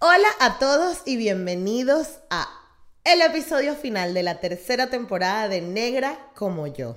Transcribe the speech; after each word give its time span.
Hola 0.00 0.28
a 0.38 0.60
todos 0.60 0.98
y 1.06 1.16
bienvenidos 1.16 2.20
a 2.30 2.48
el 3.02 3.20
episodio 3.20 3.74
final 3.74 4.14
de 4.14 4.22
la 4.22 4.38
tercera 4.38 4.90
temporada 4.90 5.48
de 5.48 5.60
Negra 5.60 6.30
como 6.36 6.68
yo. 6.68 6.94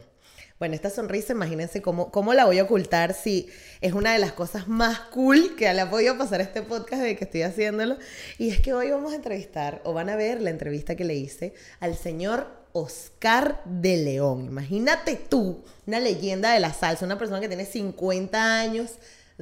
Bueno, 0.59 0.75
esta 0.75 0.91
sonrisa, 0.91 1.33
imagínense 1.33 1.81
cómo, 1.81 2.11
cómo 2.11 2.35
la 2.35 2.45
voy 2.45 2.59
a 2.59 2.63
ocultar 2.63 3.15
si 3.15 3.49
es 3.81 3.93
una 3.93 4.13
de 4.13 4.19
las 4.19 4.33
cosas 4.33 4.67
más 4.67 4.99
cool 4.99 5.55
que 5.55 5.73
le 5.73 5.81
ha 5.81 5.89
podido 5.89 6.15
pasar 6.15 6.41
este 6.41 6.61
podcast 6.61 7.01
de 7.01 7.15
que 7.15 7.23
estoy 7.23 7.41
haciéndolo. 7.41 7.97
Y 8.38 8.50
es 8.50 8.59
que 8.59 8.71
hoy 8.71 8.91
vamos 8.91 9.13
a 9.13 9.15
entrevistar, 9.15 9.81
o 9.83 9.93
van 9.93 10.09
a 10.11 10.15
ver 10.15 10.39
la 10.39 10.52
entrevista 10.52 10.95
que 10.95 11.04
le 11.04 11.15
hice 11.15 11.55
al 11.79 11.97
señor 11.97 12.55
Oscar 12.71 13.63
de 13.65 13.97
León. 13.97 14.45
Imagínate 14.45 15.15
tú, 15.15 15.63
una 15.88 15.99
leyenda 15.99 16.54
de 16.54 16.59
la 16.59 16.71
salsa, 16.71 17.04
una 17.05 17.18
persona 17.18 17.39
que 17.39 17.47
tiene 17.47 17.65
50 17.65 18.59
años 18.59 18.91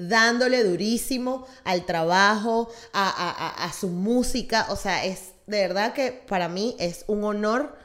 dándole 0.08 0.64
durísimo 0.64 1.46
al 1.64 1.86
trabajo, 1.86 2.70
a, 2.94 3.72
su 3.78 3.90
música. 3.90 4.68
O 4.70 4.76
sea, 4.76 5.06
es 5.06 5.34
de 5.48 5.60
verdad 5.60 5.94
que 5.94 6.12
para 6.12 6.48
mí 6.48 6.76
es 6.80 7.04
un 7.08 7.24
honor. 7.24 7.78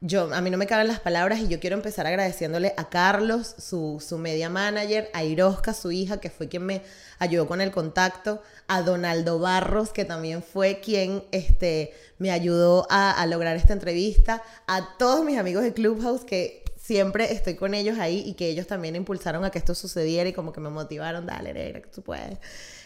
Yo, 0.00 0.34
a 0.34 0.42
mí 0.42 0.50
no 0.50 0.58
me 0.58 0.66
caben 0.66 0.88
las 0.88 1.00
palabras 1.00 1.40
y 1.40 1.48
yo 1.48 1.60
quiero 1.60 1.76
empezar 1.76 2.06
agradeciéndole 2.06 2.74
a 2.76 2.90
Carlos, 2.90 3.54
su, 3.58 4.04
su 4.06 4.18
media 4.18 4.50
manager, 4.50 5.08
a 5.14 5.24
Irosca, 5.24 5.72
su 5.72 5.92
hija, 5.92 6.20
que 6.20 6.28
fue 6.28 6.48
quien 6.48 6.66
me 6.66 6.82
ayudó 7.18 7.46
con 7.46 7.62
el 7.62 7.70
contacto, 7.70 8.42
a 8.66 8.82
Donaldo 8.82 9.38
Barros, 9.38 9.94
que 9.94 10.04
también 10.04 10.42
fue 10.42 10.80
quien 10.80 11.24
este, 11.30 11.94
me 12.18 12.32
ayudó 12.32 12.86
a, 12.90 13.12
a 13.12 13.24
lograr 13.24 13.56
esta 13.56 13.72
entrevista, 13.72 14.42
a 14.66 14.98
todos 14.98 15.24
mis 15.24 15.38
amigos 15.38 15.62
de 15.62 15.72
Clubhouse 15.72 16.24
que 16.24 16.63
siempre 16.84 17.32
estoy 17.32 17.54
con 17.54 17.72
ellos 17.72 17.98
ahí 17.98 18.22
y 18.26 18.34
que 18.34 18.46
ellos 18.46 18.66
también 18.66 18.94
impulsaron 18.94 19.42
a 19.44 19.50
que 19.50 19.58
esto 19.58 19.74
sucediera 19.74 20.28
y 20.28 20.34
como 20.34 20.52
que 20.52 20.60
me 20.60 20.68
motivaron, 20.68 21.24
dale, 21.24 21.54
negra, 21.54 21.80
tú 21.90 22.02
puedes. 22.02 22.38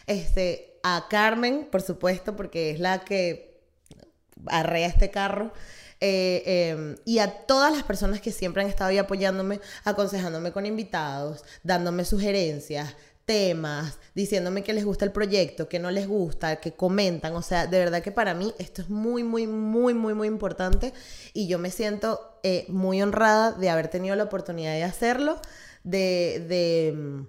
Este, 0.06 0.78
a 0.84 1.06
Carmen, 1.10 1.66
por 1.70 1.82
supuesto, 1.82 2.36
porque 2.36 2.70
es 2.70 2.78
la 2.78 3.00
que 3.00 3.60
arrea 4.46 4.86
este 4.86 5.10
carro. 5.10 5.52
Eh, 6.00 6.70
em, 6.70 6.96
y 7.05 7.18
a 7.18 7.44
todas 7.46 7.72
las 7.72 7.82
personas 7.82 8.20
que 8.20 8.30
siempre 8.30 8.62
han 8.62 8.68
estado 8.68 8.90
ahí 8.90 8.98
apoyándome, 8.98 9.58
aconsejándome 9.82 10.52
con 10.52 10.64
invitados, 10.64 11.42
dándome 11.64 12.05
sugerencias, 12.05 12.94
temas, 13.28 13.98
diciéndome 14.14 14.64
que 14.64 14.72
les 14.72 14.86
gusta 14.86 15.04
el 15.04 15.12
proyecto, 15.12 15.68
que 15.68 15.78
no 15.78 15.90
les 15.90 16.08
gusta, 16.08 16.56
que 16.56 16.72
comentan. 16.72 17.36
O 17.36 17.42
sea, 17.42 17.66
de 17.66 17.78
verdad 17.78 18.02
que 18.02 18.10
para 18.10 18.32
mí 18.32 18.54
esto 18.58 18.80
es 18.80 18.88
muy, 18.88 19.22
muy, 19.22 19.46
muy, 19.46 19.92
muy, 19.92 20.14
muy 20.14 20.28
importante 20.28 20.94
y 21.34 21.46
yo 21.46 21.58
me 21.58 21.70
siento 21.70 22.40
eh, 22.42 22.64
muy 22.68 23.02
honrada 23.02 23.52
de 23.52 23.68
haber 23.68 23.88
tenido 23.88 24.16
la 24.16 24.24
oportunidad 24.24 24.72
de 24.72 24.82
hacerlo, 24.82 25.42
de, 25.84 26.42
de, 26.48 27.26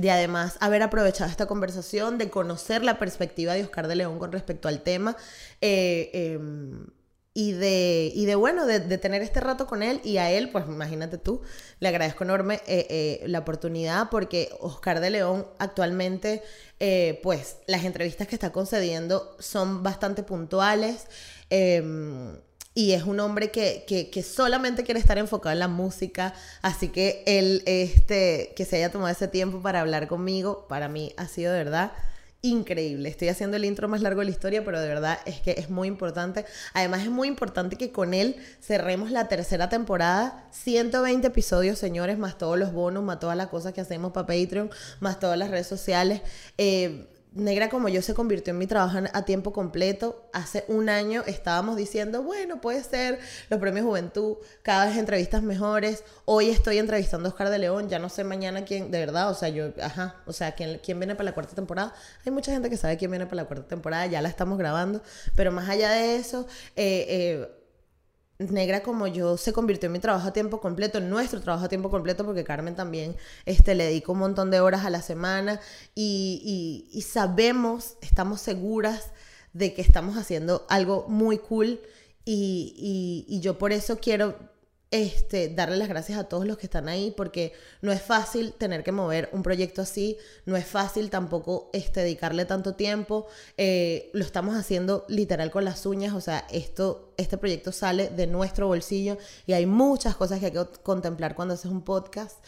de, 0.00 0.10
además 0.12 0.58
haber 0.60 0.84
aprovechado 0.84 1.28
esta 1.28 1.46
conversación, 1.46 2.18
de 2.18 2.30
conocer 2.30 2.84
la 2.84 3.00
perspectiva 3.00 3.54
de 3.54 3.64
Oscar 3.64 3.88
de 3.88 3.96
León 3.96 4.20
con 4.20 4.30
respecto 4.30 4.68
al 4.68 4.84
tema. 4.84 5.16
Eh, 5.60 6.10
em, 6.12 6.86
y 7.36 7.52
de, 7.52 8.10
y 8.14 8.24
de 8.24 8.34
bueno, 8.34 8.64
de, 8.64 8.80
tener 8.96 9.20
este 9.20 9.40
rato 9.40 9.66
con 9.66 9.82
él 9.82 10.00
y 10.02 10.16
a 10.16 10.30
él, 10.30 10.48
pues 10.48 10.64
imagínate 10.68 11.18
tú, 11.18 11.42
le 11.80 11.88
agradezco 11.88 12.24
enorme 12.24 12.62
eh, 12.66 12.86
eh, 12.88 13.24
la 13.28 13.40
oportunidad 13.40 14.08
porque 14.08 14.48
Oscar 14.58 15.00
de 15.00 15.10
León 15.10 15.46
actualmente, 15.58 16.42
eh, 16.80 17.20
pues 17.22 17.58
las 17.66 17.84
entrevistas 17.84 18.26
que 18.26 18.34
está 18.34 18.52
concediendo 18.52 19.36
son 19.38 19.82
bastante 19.82 20.22
puntuales 20.22 21.08
em, 21.50 22.38
y 22.72 22.92
es 22.92 23.02
un 23.02 23.20
hombre 23.20 23.50
que, 23.50 23.84
que, 23.86 24.08
que, 24.08 24.22
solamente 24.22 24.82
quiere 24.82 24.98
estar 24.98 25.18
enfocado 25.18 25.52
en 25.52 25.58
la 25.58 25.68
música, 25.68 26.32
así 26.62 26.88
que 26.88 27.22
él, 27.26 27.62
este, 27.66 28.54
que 28.56 28.64
se 28.64 28.76
haya 28.76 28.90
tomado 28.90 29.12
ese 29.12 29.28
tiempo 29.28 29.60
para 29.60 29.82
hablar 29.82 30.08
conmigo, 30.08 30.66
para 30.70 30.88
mí 30.88 31.12
ha 31.18 31.28
sido 31.28 31.52
de 31.52 31.64
verdad 31.64 31.92
increíble. 32.48 33.08
Estoy 33.08 33.28
haciendo 33.28 33.56
el 33.56 33.64
intro 33.64 33.88
más 33.88 34.00
largo 34.00 34.20
de 34.20 34.26
la 34.26 34.30
historia, 34.30 34.64
pero 34.64 34.80
de 34.80 34.88
verdad 34.88 35.18
es 35.26 35.40
que 35.40 35.52
es 35.58 35.70
muy 35.70 35.88
importante. 35.88 36.44
Además 36.74 37.02
es 37.02 37.10
muy 37.10 37.28
importante 37.28 37.76
que 37.76 37.92
con 37.92 38.14
él 38.14 38.36
cerremos 38.60 39.10
la 39.10 39.28
tercera 39.28 39.68
temporada. 39.68 40.46
120 40.52 41.26
episodios, 41.26 41.78
señores, 41.78 42.18
más 42.18 42.38
todos 42.38 42.58
los 42.58 42.72
bonos, 42.72 43.02
más 43.02 43.18
todas 43.18 43.36
las 43.36 43.48
cosas 43.48 43.72
que 43.72 43.80
hacemos 43.80 44.12
para 44.12 44.26
Patreon, 44.26 44.70
más 45.00 45.18
todas 45.18 45.38
las 45.38 45.50
redes 45.50 45.66
sociales. 45.66 46.22
Eh, 46.58 47.06
Negra 47.36 47.68
como 47.68 47.90
yo 47.90 48.00
se 48.00 48.14
convirtió 48.14 48.52
en 48.52 48.58
mi 48.58 48.66
trabajo 48.66 48.98
a 49.12 49.22
tiempo 49.26 49.52
completo. 49.52 50.26
Hace 50.32 50.64
un 50.68 50.88
año 50.88 51.22
estábamos 51.26 51.76
diciendo, 51.76 52.22
bueno, 52.22 52.62
puede 52.62 52.82
ser 52.82 53.18
los 53.50 53.60
premios 53.60 53.84
Juventud, 53.84 54.36
cada 54.62 54.86
vez 54.86 54.96
entrevistas 54.96 55.42
mejores. 55.42 56.02
Hoy 56.24 56.48
estoy 56.48 56.78
entrevistando 56.78 57.28
a 57.28 57.32
Oscar 57.32 57.50
de 57.50 57.58
León, 57.58 57.90
ya 57.90 57.98
no 57.98 58.08
sé 58.08 58.24
mañana 58.24 58.64
quién, 58.64 58.90
de 58.90 58.98
verdad, 58.98 59.30
o 59.30 59.34
sea, 59.34 59.50
yo, 59.50 59.66
ajá, 59.82 60.16
o 60.24 60.32
sea, 60.32 60.52
quién, 60.52 60.80
quién 60.82 60.98
viene 60.98 61.14
para 61.14 61.24
la 61.24 61.34
cuarta 61.34 61.54
temporada. 61.54 61.92
Hay 62.24 62.32
mucha 62.32 62.52
gente 62.52 62.70
que 62.70 62.78
sabe 62.78 62.96
quién 62.96 63.10
viene 63.10 63.26
para 63.26 63.42
la 63.42 63.44
cuarta 63.44 63.68
temporada, 63.68 64.06
ya 64.06 64.22
la 64.22 64.30
estamos 64.30 64.56
grabando, 64.56 65.02
pero 65.34 65.52
más 65.52 65.68
allá 65.68 65.90
de 65.90 66.16
eso, 66.16 66.46
eh, 66.74 67.06
eh 67.08 67.55
negra 68.38 68.82
como 68.82 69.06
yo 69.06 69.36
se 69.36 69.52
convirtió 69.52 69.86
en 69.86 69.92
mi 69.92 69.98
trabajo 69.98 70.28
a 70.28 70.32
tiempo 70.32 70.60
completo, 70.60 70.98
en 70.98 71.10
nuestro 71.10 71.40
trabajo 71.40 71.64
a 71.64 71.68
tiempo 71.68 71.90
completo, 71.90 72.24
porque 72.24 72.44
Carmen 72.44 72.74
también 72.74 73.16
este, 73.44 73.74
le 73.74 73.84
dedica 73.84 74.12
un 74.12 74.18
montón 74.18 74.50
de 74.50 74.60
horas 74.60 74.84
a 74.84 74.90
la 74.90 75.02
semana 75.02 75.60
y, 75.94 76.88
y, 76.92 77.02
sabemos, 77.02 77.96
estamos 78.00 78.40
seguras 78.40 79.12
de 79.52 79.72
que 79.74 79.82
estamos 79.82 80.16
haciendo 80.16 80.66
algo 80.68 81.06
muy 81.08 81.38
cool 81.38 81.80
y, 82.24 83.24
y 83.28 83.40
yo 83.40 83.56
por 83.56 83.72
eso 83.72 83.98
quiero 83.98 84.36
este, 84.90 85.48
darle 85.48 85.76
las 85.76 85.88
gracias 85.88 86.18
a 86.18 86.24
todos 86.24 86.46
los 86.46 86.58
que 86.58 86.66
están 86.66 86.88
ahí, 86.88 87.12
porque 87.16 87.52
no 87.82 87.90
es 87.90 88.00
fácil 88.00 88.52
tener 88.52 88.84
que 88.84 88.92
mover 88.92 89.28
un 89.32 89.42
proyecto 89.42 89.82
así, 89.82 90.16
no 90.44 90.56
es 90.56 90.64
fácil 90.64 91.10
tampoco 91.10 91.70
este, 91.72 92.00
dedicarle 92.00 92.44
tanto 92.44 92.74
tiempo, 92.74 93.26
eh, 93.56 94.10
lo 94.12 94.24
estamos 94.24 94.54
haciendo 94.56 95.04
literal 95.08 95.50
con 95.50 95.64
las 95.64 95.84
uñas, 95.86 96.14
o 96.14 96.20
sea, 96.20 96.46
esto, 96.50 97.12
este 97.16 97.36
proyecto 97.36 97.72
sale 97.72 98.10
de 98.10 98.26
nuestro 98.26 98.68
bolsillo 98.68 99.18
y 99.46 99.54
hay 99.54 99.66
muchas 99.66 100.14
cosas 100.14 100.38
que 100.38 100.46
hay 100.46 100.52
que 100.52 100.64
contemplar 100.82 101.34
cuando 101.34 101.54
haces 101.54 101.70
un 101.70 101.82
podcast. 101.82 102.38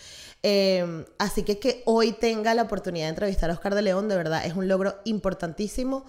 Eh, 0.45 1.05
así 1.19 1.43
que 1.43 1.59
que 1.59 1.83
hoy 1.87 2.13
tenga 2.13 2.55
la 2.55 2.63
oportunidad 2.63 3.07
de 3.07 3.11
entrevistar 3.11 3.51
a 3.51 3.55
Oscar 3.55 3.75
de 3.75 3.83
León, 3.83 4.09
de 4.09 4.17
verdad, 4.17 4.47
es 4.47 4.55
un 4.55 4.69
logro 4.69 4.97
importantísimo 5.05 6.05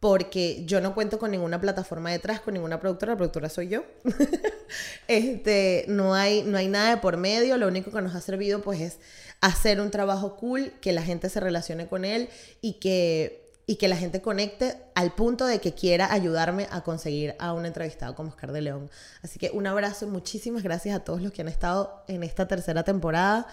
porque 0.00 0.64
yo 0.66 0.80
no 0.80 0.94
cuento 0.94 1.18
con 1.18 1.30
ninguna 1.30 1.60
plataforma 1.60 2.10
detrás, 2.10 2.40
con 2.40 2.54
ninguna 2.54 2.80
productora, 2.80 3.12
la 3.12 3.16
productora 3.16 3.48
soy 3.48 3.68
yo. 3.68 3.84
este, 5.08 5.84
no 5.88 6.14
hay, 6.14 6.42
no 6.42 6.58
hay 6.58 6.68
nada 6.68 6.90
de 6.90 6.96
por 6.98 7.16
medio, 7.16 7.56
lo 7.56 7.68
único 7.68 7.90
que 7.90 8.02
nos 8.02 8.14
ha 8.14 8.20
servido 8.20 8.62
pues 8.62 8.80
es 8.80 8.98
hacer 9.40 9.80
un 9.80 9.90
trabajo 9.90 10.36
cool, 10.36 10.72
que 10.80 10.92
la 10.92 11.02
gente 11.02 11.28
se 11.28 11.40
relacione 11.40 11.86
con 11.86 12.04
él 12.04 12.28
y 12.60 12.74
que, 12.74 13.50
y 13.66 13.76
que 13.76 13.88
la 13.88 13.96
gente 13.96 14.22
conecte 14.22 14.76
al 14.94 15.14
punto 15.14 15.46
de 15.46 15.60
que 15.60 15.74
quiera 15.74 16.12
ayudarme 16.12 16.66
a 16.70 16.82
conseguir 16.82 17.34
a 17.38 17.52
un 17.52 17.66
entrevistado 17.66 18.14
como 18.14 18.30
Oscar 18.30 18.52
de 18.52 18.62
León. 18.62 18.90
Así 19.22 19.38
que 19.38 19.50
un 19.50 19.66
abrazo 19.66 20.06
y 20.06 20.08
muchísimas 20.08 20.62
gracias 20.62 20.96
a 20.96 21.00
todos 21.00 21.20
los 21.20 21.32
que 21.32 21.42
han 21.42 21.48
estado 21.48 22.04
en 22.08 22.22
esta 22.22 22.48
tercera 22.48 22.84
temporada. 22.84 23.46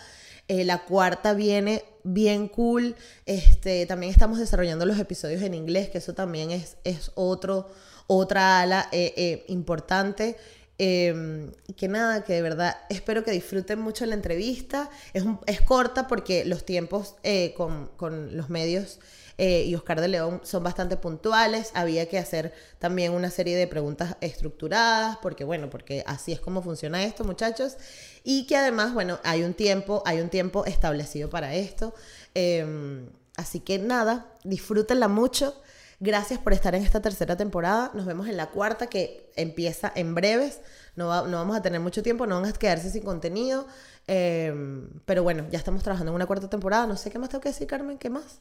Eh, 0.47 0.66
la 0.66 0.83
cuarta 0.83 1.33
viene 1.33 1.83
bien 2.03 2.47
cool. 2.47 2.95
Este, 3.25 3.85
también 3.85 4.11
estamos 4.11 4.39
desarrollando 4.39 4.85
los 4.85 4.99
episodios 4.99 5.41
en 5.43 5.53
inglés, 5.53 5.89
que 5.89 5.99
eso 5.99 6.13
también 6.13 6.51
es, 6.51 6.78
es 6.83 7.11
otro, 7.16 7.69
otra 8.07 8.59
ala 8.59 8.89
eh, 8.91 9.13
eh, 9.16 9.45
importante. 9.47 10.38
Em, 10.83 11.51
que 11.77 11.87
nada, 11.87 12.23
que 12.23 12.33
de 12.33 12.41
verdad 12.41 12.75
espero 12.89 13.23
que 13.23 13.29
disfruten 13.29 13.79
mucho 13.79 14.03
la 14.07 14.15
entrevista. 14.15 14.89
Es, 15.13 15.23
es 15.45 15.61
corta 15.61 16.07
porque 16.07 16.43
los 16.43 16.65
tiempos 16.65 17.15
con, 17.55 17.91
con 17.97 18.35
los 18.35 18.49
medios 18.49 18.99
eh, 19.37 19.63
y 19.65 19.73
Oscar 19.73 20.01
de 20.01 20.07
León 20.07 20.41
son 20.43 20.63
bastante 20.63 20.97
puntuales. 20.97 21.71
Había 21.73 22.07
que 22.07 22.17
hacer 22.19 22.53
también 22.79 23.11
una 23.11 23.31
serie 23.31 23.55
de 23.55 23.67
preguntas 23.67 24.15
estructuradas, 24.21 25.17
porque 25.17 25.43
bueno, 25.43 25.69
porque 25.69 26.03
así 26.05 26.31
es 26.31 26.39
como 26.39 26.61
funciona 26.61 27.03
esto, 27.03 27.23
muchachos. 27.23 27.77
Y 28.23 28.45
que 28.45 28.55
además, 28.55 28.93
bueno, 28.93 29.19
hay 29.23 29.43
un 29.43 29.55
tiempo, 29.55 30.03
hay 30.05 30.19
un 30.19 30.29
tiempo 30.29 30.65
establecido 30.65 31.29
para 31.29 31.55
esto. 31.55 31.93
Em, 32.35 33.09
así 33.35 33.59
que 33.61 33.79
nada, 33.79 34.27
disfrútenla 34.43 35.07
mucho. 35.07 35.59
Gracias 36.03 36.39
por 36.39 36.51
estar 36.51 36.73
en 36.73 36.81
esta 36.81 37.00
tercera 37.00 37.37
temporada. 37.37 37.91
Nos 37.93 38.08
vemos 38.08 38.28
en 38.28 38.35
la 38.35 38.47
cuarta 38.47 38.87
que 38.87 39.31
empieza 39.35 39.91
en 39.93 40.16
breves. 40.16 40.59
No, 40.96 41.08
vamos 41.08 41.55
a 41.55 41.61
tener 41.61 41.79
mucho 41.79 42.02
tiempo, 42.02 42.25
no 42.25 42.41
van 42.41 42.49
a 42.49 42.53
quedarse 42.53 42.90
sin 42.90 43.03
contenido. 43.03 43.67
Em, 44.08 44.90
pero 45.05 45.22
bueno, 45.22 45.46
ya 45.52 45.59
estamos 45.59 45.84
trabajando 45.84 46.11
en 46.11 46.16
una 46.16 46.25
cuarta 46.25 46.49
temporada. 46.49 46.87
No 46.87 46.97
sé 46.97 47.11
qué 47.11 47.20
más 47.20 47.29
tengo 47.29 47.43
que 47.43 47.49
decir, 47.49 47.67
Carmen. 47.67 47.99
¿Qué 47.99 48.09
más? 48.09 48.40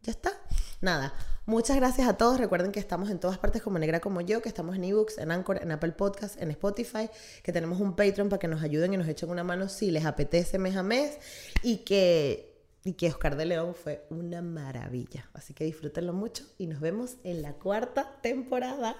Ya 0.00 0.12
está. 0.12 0.32
Nada. 0.80 1.12
Muchas 1.44 1.76
gracias 1.76 2.08
a 2.08 2.14
todos. 2.14 2.38
Recuerden 2.38 2.72
que 2.72 2.80
estamos 2.80 3.10
en 3.10 3.20
todas 3.20 3.36
partes 3.36 3.60
como 3.60 3.78
Negra 3.78 4.00
como 4.00 4.22
yo, 4.22 4.40
que 4.40 4.48
estamos 4.48 4.74
en 4.76 4.84
ebooks, 4.84 5.18
en 5.18 5.32
Anchor, 5.32 5.62
en 5.62 5.70
Apple 5.70 5.92
Podcast, 5.92 6.40
en 6.40 6.50
Spotify, 6.52 7.10
que 7.42 7.52
tenemos 7.52 7.78
un 7.78 7.94
Patreon 7.94 8.30
para 8.30 8.40
que 8.40 8.48
nos 8.48 8.62
ayuden 8.62 8.94
y 8.94 8.96
nos 8.96 9.06
echen 9.06 9.28
una 9.28 9.44
mano 9.44 9.68
si 9.68 9.90
les 9.90 10.06
apetece 10.06 10.58
mes 10.58 10.76
a 10.76 10.82
mes 10.82 11.18
y 11.62 11.84
que, 11.84 12.51
y 12.84 12.94
que 12.94 13.08
Oscar 13.08 13.36
de 13.36 13.46
León 13.46 13.74
fue 13.74 14.06
una 14.10 14.42
maravilla. 14.42 15.28
Así 15.34 15.54
que 15.54 15.64
disfrútenlo 15.64 16.12
mucho 16.12 16.44
y 16.58 16.66
nos 16.66 16.80
vemos 16.80 17.16
en 17.24 17.42
la 17.42 17.54
cuarta 17.54 18.20
temporada. 18.22 18.96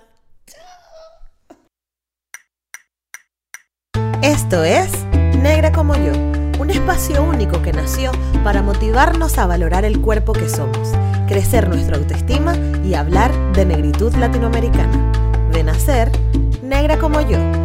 ¡Chao! 0.47 0.83
Esto 4.23 4.63
es 4.63 5.05
Negra 5.43 5.73
como 5.73 5.97
yo 5.97 6.13
un 6.63 6.71
espacio 6.71 7.25
único 7.25 7.61
que 7.61 7.73
nació 7.73 8.13
para 8.45 8.63
motivarnos 8.63 9.37
a 9.39 9.47
valorar 9.47 9.85
el 9.85 10.01
cuerpo 10.01 10.33
que 10.33 10.49
somos, 10.49 10.93
crecer 11.27 11.69
nuestra 11.69 11.97
autoestima 11.97 12.57
y 12.85 12.95
hablar 12.95 13.33
de 13.53 13.67
negritud 13.67 14.15
latinoamericana. 14.15 15.49
De 15.51 15.65
nacer, 15.65 16.13
negra 16.63 16.99
como 16.99 17.21
yo. 17.21 17.62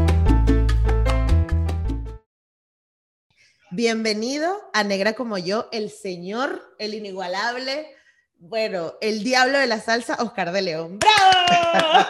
Bienvenido 3.69 4.57
a 4.71 4.85
Negra 4.85 5.13
como 5.13 5.37
yo, 5.37 5.67
el 5.73 5.89
señor, 5.89 6.73
el 6.79 6.93
inigualable, 6.93 7.93
bueno, 8.39 8.93
el 9.01 9.25
diablo 9.25 9.59
de 9.59 9.67
la 9.67 9.81
salsa, 9.81 10.15
Oscar 10.21 10.53
de 10.53 10.61
León. 10.61 10.99
¡Bravo! 10.99 12.07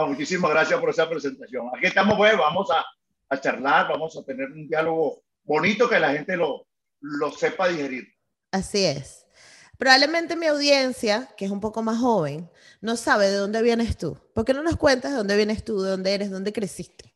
Ah, 0.00 0.06
muchísimas 0.06 0.52
gracias 0.52 0.78
por 0.78 0.90
esa 0.90 1.10
presentación. 1.10 1.66
Aquí 1.76 1.86
estamos, 1.86 2.16
pues, 2.16 2.38
vamos 2.38 2.70
a, 2.70 2.84
a, 3.28 3.40
charlar, 3.40 3.88
vamos 3.88 4.16
a 4.16 4.22
tener 4.22 4.48
un 4.48 4.68
diálogo 4.68 5.24
bonito 5.42 5.88
que 5.88 5.98
la 5.98 6.12
gente 6.12 6.36
lo, 6.36 6.68
lo 7.00 7.32
sepa 7.32 7.66
digerir. 7.66 8.06
Así 8.52 8.84
es. 8.84 9.26
Probablemente 9.76 10.36
mi 10.36 10.46
audiencia, 10.46 11.28
que 11.36 11.46
es 11.46 11.50
un 11.50 11.58
poco 11.58 11.82
más 11.82 11.98
joven, 11.98 12.48
no 12.80 12.94
sabe 12.94 13.28
de 13.28 13.38
dónde 13.38 13.60
vienes 13.60 13.98
tú. 13.98 14.16
¿Por 14.34 14.44
qué 14.44 14.54
no 14.54 14.62
nos 14.62 14.76
cuentas 14.76 15.10
de 15.10 15.16
dónde 15.16 15.36
vienes 15.36 15.64
tú, 15.64 15.82
de 15.82 15.90
dónde 15.90 16.14
eres, 16.14 16.30
dónde 16.30 16.52
creciste? 16.52 17.07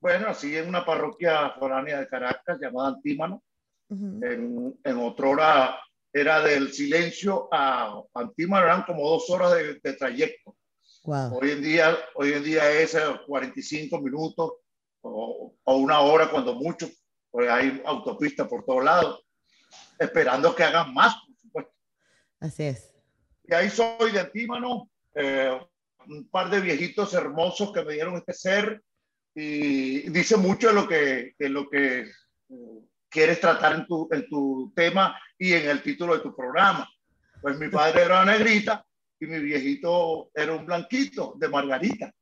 Bueno, 0.00 0.28
así 0.28 0.56
en 0.56 0.68
una 0.68 0.84
parroquia 0.84 1.50
foránea 1.58 2.00
de 2.00 2.08
Caracas 2.08 2.58
llamada 2.60 2.88
Antímano. 2.88 3.42
en, 3.90 4.78
en 4.84 4.98
otra 4.98 5.28
hora 5.28 5.80
era 6.12 6.40
del 6.40 6.72
silencio 6.72 7.48
a 7.52 8.02
Antímano, 8.14 8.66
eran 8.66 8.82
como 8.82 9.08
dos 9.08 9.28
horas 9.30 9.54
de, 9.54 9.74
de 9.82 9.92
trayecto. 9.94 10.56
Hoy, 11.04 11.52
en 11.52 11.62
día, 11.62 11.96
hoy 12.16 12.32
en 12.32 12.44
día 12.44 12.70
es 12.70 12.96
45 13.26 13.96
eh, 13.96 14.00
minutos 14.00 14.52
o, 15.00 15.54
o 15.64 15.76
una 15.76 16.00
hora 16.00 16.30
cuando 16.30 16.54
mucho, 16.54 16.88
pues 17.30 17.48
hay 17.48 17.82
autopista 17.86 18.46
por 18.46 18.64
todos 18.64 18.84
lados, 18.84 19.24
esperando 19.98 20.54
que 20.54 20.64
hagan 20.64 20.92
más, 20.92 21.14
por 21.26 21.36
supuesto. 21.36 21.72
Así 22.40 22.64
es. 22.64 22.94
Y 23.44 23.54
ahí 23.54 23.70
soy 23.70 24.12
de 24.12 24.20
Antímano, 24.20 24.90
eh, 25.14 25.58
un 26.06 26.28
par 26.28 26.50
de 26.50 26.60
viejitos 26.60 27.14
hermosos 27.14 27.72
que 27.72 27.84
me 27.84 27.94
dieron 27.94 28.16
este 28.16 28.34
ser 28.34 28.82
y 29.40 30.10
dice 30.10 30.36
mucho 30.36 30.68
de 30.68 30.74
lo 30.74 30.88
que, 30.88 31.36
de 31.38 31.48
lo 31.48 31.70
que 31.70 32.00
eh, 32.00 32.84
quieres 33.08 33.40
tratar 33.40 33.76
en 33.76 33.86
tu, 33.86 34.08
en 34.10 34.28
tu 34.28 34.72
tema 34.74 35.16
y 35.38 35.52
en 35.52 35.68
el 35.68 35.80
título 35.80 36.14
de 36.14 36.22
tu 36.22 36.34
programa. 36.34 36.88
Pues 37.40 37.56
mi 37.56 37.68
padre 37.68 38.02
era 38.02 38.22
una 38.22 38.32
negrita 38.32 38.84
y 39.20 39.26
mi 39.26 39.38
viejito 39.38 40.30
era 40.34 40.54
un 40.54 40.66
blanquito 40.66 41.34
de 41.36 41.48
Margarita, 41.48 42.12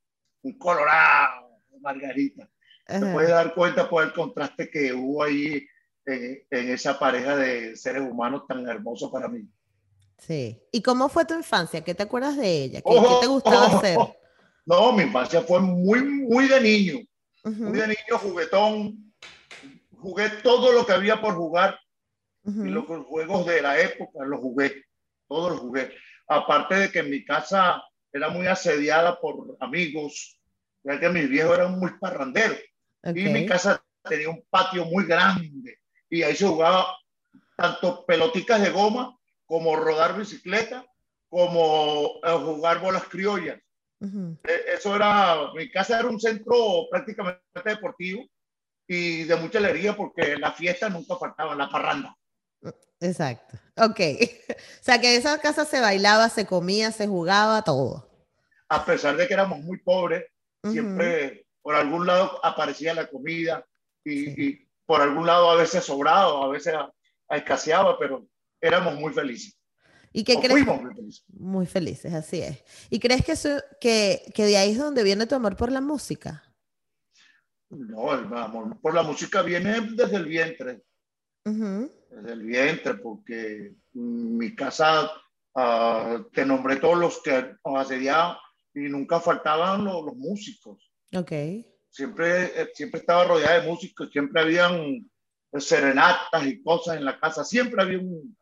un 0.43 0.59
colorado 0.59 1.63
de 1.71 1.81
Margarita. 1.81 2.51
Te 2.87 3.01
puedes 3.01 3.31
dar 3.31 3.55
cuenta 3.55 3.89
por 3.89 4.05
el 4.05 4.13
contraste 4.13 4.71
que 4.71 4.93
hubo 4.93 5.23
ahí 5.23 5.67
en, 6.05 6.45
en, 6.51 6.71
esa 6.71 6.99
pareja 6.99 7.35
de 7.35 7.77
seres 7.77 8.03
humanos 8.03 8.43
tan 8.47 8.69
hermosos 8.69 9.11
para 9.11 9.27
mí. 9.27 9.49
Sí. 10.19 10.61
¿Y 10.71 10.83
cómo 10.83 11.09
fue 11.09 11.25
tu 11.25 11.35
infancia? 11.35 11.83
¿Qué 11.83 11.95
te 11.95 12.03
acuerdas 12.03 12.37
de 12.37 12.65
ella? 12.65 12.83
¿Qué, 12.83 12.95
¿qué 12.95 13.17
te 13.23 13.27
gustaba 13.27 13.67
hacer? 13.67 13.99
No, 14.67 14.93
mi 14.93 15.05
infancia 15.05 15.41
fue 15.43 15.61
muy, 15.61 16.03
muy 16.03 16.49
de 16.49 16.61
niño. 16.61 16.99
Muy 17.45 17.79
de 17.79 17.87
niño, 17.87 18.19
juguetón. 18.21 19.15
Jugué 19.93 20.29
todo 20.43 20.73
lo 20.73 20.85
que 20.85 20.93
había 20.93 21.21
por 21.21 21.35
jugar. 21.35 21.79
Y 22.45 22.69
los 22.69 22.85
juegos 22.85 23.47
de 23.47 23.63
la 23.63 23.81
época 23.81 24.25
los 24.25 24.41
jugué. 24.41 24.85
Todos 25.27 25.53
los 25.53 25.61
jugué 25.61 25.91
aparte 26.29 26.75
de 26.75 26.91
que 26.91 27.01
en 27.01 27.11
mi 27.11 27.25
casa 27.25 27.83
era 28.13 28.29
muy 28.29 28.47
asediada 28.47 29.21
por 29.21 29.57
amigos, 29.61 30.39
ya 30.83 30.99
que 30.99 31.09
mis 31.09 31.29
viejos 31.29 31.59
eran 31.59 31.79
muy 31.79 31.91
parranderos. 31.99 32.59
Y 33.05 33.29
mi 33.29 33.47
casa 33.47 33.83
tenía 34.03 34.31
un 34.31 34.45
patio 34.51 34.85
muy 34.87 35.05
grande 35.05 35.79
y 36.09 36.23
ahí 36.23 36.35
se 36.35 36.47
jugaba 36.47 36.87
tanto 37.57 38.05
peloticas 38.07 38.61
de 38.61 38.71
goma 38.71 39.17
como 39.45 39.77
rodar 39.77 40.17
bicicleta, 40.17 40.85
como 41.29 42.21
eh, 42.25 42.31
jugar 42.33 42.81
bolas 42.81 43.05
criollas. 43.05 43.61
E, 44.01 44.75
eso 44.75 44.95
era, 44.95 45.53
mi 45.55 45.71
casa 45.71 45.99
era 45.99 46.09
un 46.09 46.21
centro 46.21 46.87
prácticamente 46.91 47.41
deportivo 47.65 48.25
y 48.87 49.25
de 49.25 49.37
mucha 49.37 49.59
alegría 49.59 49.97
porque 49.97 50.37
la 50.37 50.53
fiesta 50.53 50.89
nunca 50.89 51.17
faltaba, 51.17 51.55
la 51.55 51.69
parranda. 51.69 52.17
Exacto. 53.01 53.59
Ok. 53.77 54.01
O 54.81 54.87
sea 54.87 55.01
que 55.01 55.15
en 55.15 55.19
esa 55.19 55.39
casa 55.41 55.65
se 55.65 55.81
bailaba, 55.81 56.29
se 56.29 56.47
comía, 56.47 56.93
se 56.93 57.09
jugaba, 57.09 57.63
todo. 57.63 58.09
A 58.69 58.85
pesar 58.85 59.17
de 59.17 59.27
que 59.27 59.35
éramos 59.35 59.59
muy 59.59 59.79
pobres, 59.79 60.27
siempre 60.63 61.47
por 61.61 61.75
algún 61.75 62.07
lado 62.07 62.39
aparecía 62.45 62.95
la 62.95 63.09
comida 63.09 63.67
y, 64.05 64.65
por 64.87 65.01
algún 65.01 65.27
lado 65.27 65.51
a 65.51 65.57
veces 65.57 65.83
sobrado, 65.83 66.45
a 66.45 66.49
veces 66.49 66.75
escaseaba, 67.29 67.99
pero 67.99 68.29
éramos 68.61 68.95
muy 68.95 69.13
felices. 69.13 69.59
¿Y 70.17 70.25
qué 70.25 70.37
crees? 70.37 70.67
muy 70.67 70.95
felices. 70.95 71.25
Muy 71.29 71.67
felices, 71.67 72.15
así 72.15 72.41
es. 72.41 72.65
¿Y 72.89 72.99
crees 72.99 73.25
que, 73.25 73.33
eso, 73.33 73.51
que, 73.81 74.23
que 74.35 74.45
de 74.45 74.57
ahí 74.57 74.73
es 74.73 74.79
donde 74.79 75.03
viene 75.03 75.27
tu 75.27 75.35
amor 75.35 75.57
por 75.57 75.71
la 75.71 75.81
música? 75.81 76.43
No, 77.69 78.15
el 78.15 78.33
amor 78.35 78.81
por 78.81 78.95
la 78.95 79.03
música 79.03 79.43
viene 79.43 79.81
desde 79.81 80.17
el 80.17 80.25
vientre 80.25 80.87
desde 81.47 82.33
el 82.33 82.43
vientre, 82.43 82.95
porque 82.95 83.75
mi 83.93 84.55
casa 84.55 85.11
uh, 85.55 86.23
te 86.33 86.45
nombré 86.45 86.77
todos 86.77 86.99
los 86.99 87.23
que 87.23 87.55
nos 87.65 87.79
asediaban 87.79 88.37
y 88.75 88.81
nunca 88.81 89.21
faltaban 89.21 89.85
los, 89.85 90.05
los 90.05 90.17
músicos. 90.17 90.91
Ok. 91.15 91.33
Siempre, 91.89 92.61
eh, 92.61 92.71
siempre 92.75 93.01
estaba 93.01 93.25
rodeada 93.25 93.61
de 93.61 93.69
músicos, 93.69 94.11
siempre 94.11 94.43
habían 94.43 95.09
serenatas 95.59 96.47
y 96.47 96.63
cosas 96.63 96.97
en 96.97 97.05
la 97.05 97.19
casa, 97.19 97.45
siempre 97.45 97.83
había 97.83 97.99
un... 97.99 98.37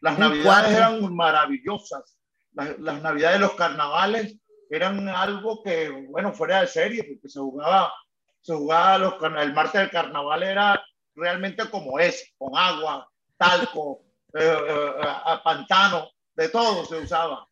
Las 0.00 0.18
navidades 0.18 0.76
eran 0.76 1.14
maravillosas, 1.14 2.18
las, 2.54 2.78
las 2.78 3.02
navidades, 3.02 3.40
los 3.40 3.54
carnavales 3.54 4.36
eran 4.70 5.08
algo 5.08 5.62
que, 5.62 5.90
bueno, 5.90 6.32
fuera 6.32 6.60
de 6.60 6.68
serie, 6.68 7.04
porque 7.04 7.28
se 7.28 7.40
jugaba, 7.40 7.92
se 8.40 8.54
jugaba 8.54 8.98
los, 8.98 9.14
el 9.22 9.52
martes 9.52 9.80
del 9.80 9.90
carnaval 9.90 10.42
era 10.44 10.82
realmente 11.14 11.68
como 11.68 11.98
es, 11.98 12.32
con 12.38 12.56
agua, 12.56 13.08
talco, 13.36 14.02
eh, 14.34 14.56
eh, 14.58 15.38
pantano, 15.44 16.08
de 16.34 16.48
todo 16.48 16.84
se 16.84 16.98
usaba. 16.98 17.46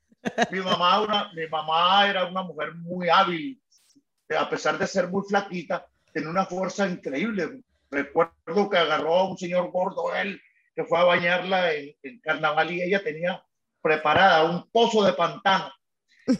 Mi 0.51 0.61
mamá, 0.61 1.01
una, 1.03 1.33
mi 1.33 1.47
mamá 1.49 2.09
era 2.09 2.27
una 2.27 2.43
mujer 2.43 2.75
muy 2.75 3.09
hábil, 3.09 3.61
a 4.37 4.49
pesar 4.49 4.79
de 4.79 4.87
ser 4.87 5.09
muy 5.09 5.23
flaquita, 5.29 5.87
tenía 6.13 6.31
una 6.31 6.47
fuerza 6.47 6.89
increíble. 6.89 7.63
Recuerdo 7.91 8.71
que 8.71 8.79
agarró 8.79 9.15
a 9.15 9.29
un 9.29 9.39
señor 9.39 9.71
gordo, 9.71 10.15
él, 10.15 10.41
que 10.79 10.85
fue 10.85 10.97
a 10.97 11.05
bañarla 11.05 11.75
en, 11.75 12.21
carnaval 12.21 12.71
y 12.71 12.81
ella 12.81 13.03
tenía 13.03 13.45
preparada 13.83 14.49
un 14.49 14.71
pozo 14.71 15.03
de 15.03 15.13
pantano. 15.13 15.73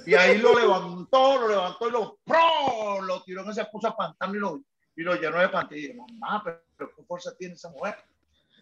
Y 0.07 0.15
ahí 0.15 0.39
lo 0.39 0.57
levantó, 0.57 1.41
lo 1.41 1.49
levantó 1.49 1.89
y 1.89 1.91
lo, 1.91 2.19
lo 3.03 3.23
tiró 3.25 3.43
en 3.43 3.51
ese 3.51 3.65
pozo 3.65 3.89
de 3.89 3.95
pantano 3.97 4.37
y 4.37 4.39
lo, 4.39 4.63
y 4.95 5.03
lo 5.03 5.17
llenó 5.17 5.41
de 5.41 5.49
pantalla. 5.49 5.81
Y 5.81 5.93
mamá, 5.93 6.45
pero, 6.45 6.95
¿qué 6.95 7.03
fuerza 7.03 7.37
tiene 7.37 7.55
esa 7.55 7.71
mujer? 7.71 7.97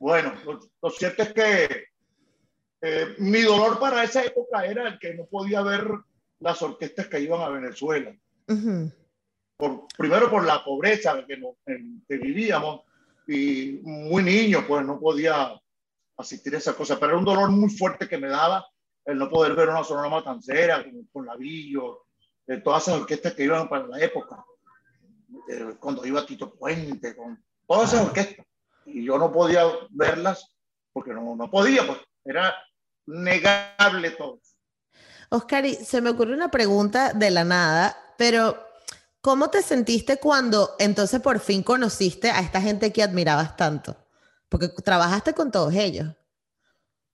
Bueno, 0.01 0.33
lo, 0.81 0.91
cierto 0.91 1.25
es 1.25 1.35
que 1.35 1.85
eh, 2.81 3.15
mi 3.19 3.43
dolor 3.43 3.79
para 3.79 4.03
esa 4.03 4.25
época 4.25 4.65
era 4.65 4.89
el 4.89 4.99
que 4.99 5.13
no 5.13 5.27
podía 5.27 5.61
ver 5.61 5.87
las 6.41 6.63
orquestas 6.63 7.09
que 7.09 7.21
iban 7.21 7.43
a 7.43 7.51
Venezuela. 7.51 8.17
por, 9.59 9.89
primero 9.99 10.31
por 10.31 10.47
la 10.47 10.65
pobreza 10.65 11.23
que, 11.27 11.39
que 12.09 12.17
vivíamos 12.17 12.81
y 13.27 13.81
muy 13.83 14.23
niño, 14.23 14.65
pues 14.67 14.87
no 14.87 14.99
podía 14.99 15.61
asistir 16.17 16.55
a 16.55 16.59
esa 16.59 16.75
cosa, 16.75 16.97
pero 16.97 17.13
era 17.13 17.19
un 17.19 17.25
dolor 17.25 17.51
muy 17.51 17.71
fuerte 17.71 18.09
que 18.09 18.19
me 18.19 18.29
daba 18.29 18.67
el 19.05 19.19
no 19.19 19.29
poder 19.29 19.55
ver 19.55 19.69
una 19.69 19.85
sonora 19.85 20.09
matancera 20.09 20.83
con, 20.83 21.05
con 21.13 21.27
Lavillo, 21.27 22.07
de 22.47 22.61
todas 22.61 22.87
esas 22.87 23.01
orquestas 23.01 23.35
que 23.35 23.45
iban 23.45 23.69
para 23.69 23.87
la 23.87 24.01
época. 24.01 24.45
Eh, 25.49 25.75
cuando 25.79 26.05
iba 26.07 26.25
Tito 26.25 26.55
Puente, 26.55 27.17
con 27.17 27.43
todas 27.67 27.93
esas 27.93 28.07
orquestas. 28.07 28.47
Y 28.85 29.05
yo 29.05 29.19
no 29.19 29.33
podía 29.33 29.65
verlas 29.91 30.55
porque 30.93 31.13
no, 31.13 31.35
no 31.37 31.51
podía, 31.51 31.87
pues 31.87 31.99
era 32.25 32.55
negable 33.07 34.11
todo. 34.13 34.41
Oscar, 35.29 35.69
se 35.69 36.01
me 36.01 36.11
ocurre 36.11 36.35
una 36.35 36.51
pregunta 36.51 37.13
de 37.13 37.31
la 37.31 37.45
nada, 37.45 37.97
pero 38.17 38.65
¿cómo 39.21 39.51
te 39.51 39.63
sentiste 39.63 40.19
cuando 40.19 40.77
entonces 40.79 41.21
por 41.21 41.41
fin 41.41 41.63
conociste 41.63 42.31
a 42.31 42.41
esta 42.41 42.61
gente 42.61 42.93
que 42.93 43.03
admirabas 43.03 43.57
tanto? 43.57 44.06
Porque 44.49 44.69
trabajaste 44.69 45.35
con 45.35 45.51
todos 45.51 45.75
ellos. 45.75 46.09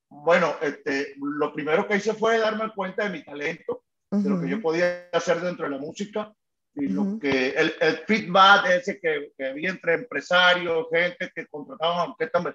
Bueno, 0.08 0.54
este, 0.60 1.14
lo 1.18 1.52
primero 1.52 1.88
que 1.88 1.96
hice 1.96 2.14
fue 2.14 2.38
darme 2.38 2.70
cuenta 2.74 3.04
de 3.04 3.10
mi 3.10 3.24
talento, 3.24 3.84
de 4.10 4.28
lo 4.28 4.40
que 4.40 4.48
yo 4.48 4.60
podía 4.60 5.08
hacer 5.12 5.40
dentro 5.40 5.64
de 5.64 5.70
la 5.70 5.78
música 5.78 6.32
y 6.74 6.88
lo 6.88 7.18
que 7.18 7.50
el, 7.50 7.74
el, 7.80 7.96
feedback 8.06 8.66
ese 8.70 9.00
que, 9.00 9.32
que, 9.36 9.46
había 9.46 9.70
entre 9.70 9.94
empresarios, 9.94 10.86
gente 10.90 11.30
que 11.34 11.46
contrataban 11.46 12.10
orquestas, 12.10 12.54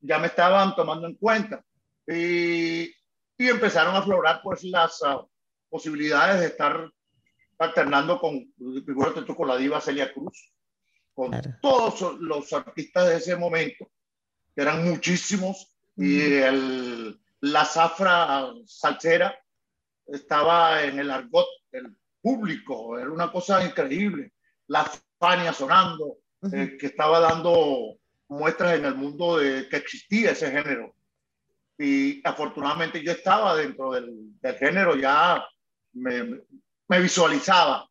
ya 0.00 0.18
me 0.18 0.26
estaban 0.26 0.74
tomando 0.74 1.06
en 1.06 1.14
cuenta. 1.14 1.64
Y, 2.06 2.84
y 3.38 3.48
empezaron 3.48 3.94
a 3.94 3.98
aflorar 3.98 4.40
pues 4.42 4.64
las 4.64 5.00
uh, 5.02 5.26
posibilidades 5.68 6.40
de 6.40 6.46
estar 6.46 6.90
alternando 7.58 8.18
con, 8.18 8.52
figúrate 8.84 9.22
tú, 9.22 9.34
con 9.34 9.48
la 9.48 9.56
diva 9.56 9.80
Celia 9.80 10.12
Cruz. 10.12 10.52
con 11.14 11.32
todos 11.62 12.20
los 12.20 12.52
artistas 12.52 13.08
de 13.08 13.16
ese 13.16 13.36
momento, 13.36 13.90
eran 14.56 14.84
muchísimos, 14.84 15.74
y 15.96 16.20
el, 16.34 17.20
la 17.40 17.64
zafra 17.64 18.52
salsera 18.66 19.38
estaba 20.06 20.82
en 20.82 20.98
el 20.98 21.10
argot 21.10 21.46
del 21.70 21.96
público, 22.20 22.98
era 22.98 23.10
una 23.10 23.30
cosa 23.30 23.64
increíble. 23.64 24.32
La 24.68 24.90
Fania 25.18 25.52
sonando, 25.52 26.18
eh, 26.52 26.76
que 26.78 26.86
estaba 26.86 27.20
dando 27.20 27.96
muestras 28.28 28.78
en 28.78 28.84
el 28.86 28.94
mundo 28.94 29.38
de 29.38 29.68
que 29.68 29.76
existía 29.76 30.30
ese 30.32 30.50
género. 30.50 30.94
Y 31.78 32.26
afortunadamente 32.26 33.02
yo 33.02 33.12
estaba 33.12 33.56
dentro 33.56 33.92
del, 33.92 34.40
del 34.40 34.56
género, 34.56 34.96
ya 34.96 35.44
me, 35.92 36.40
me 36.88 37.00
visualizaba. 37.00 37.88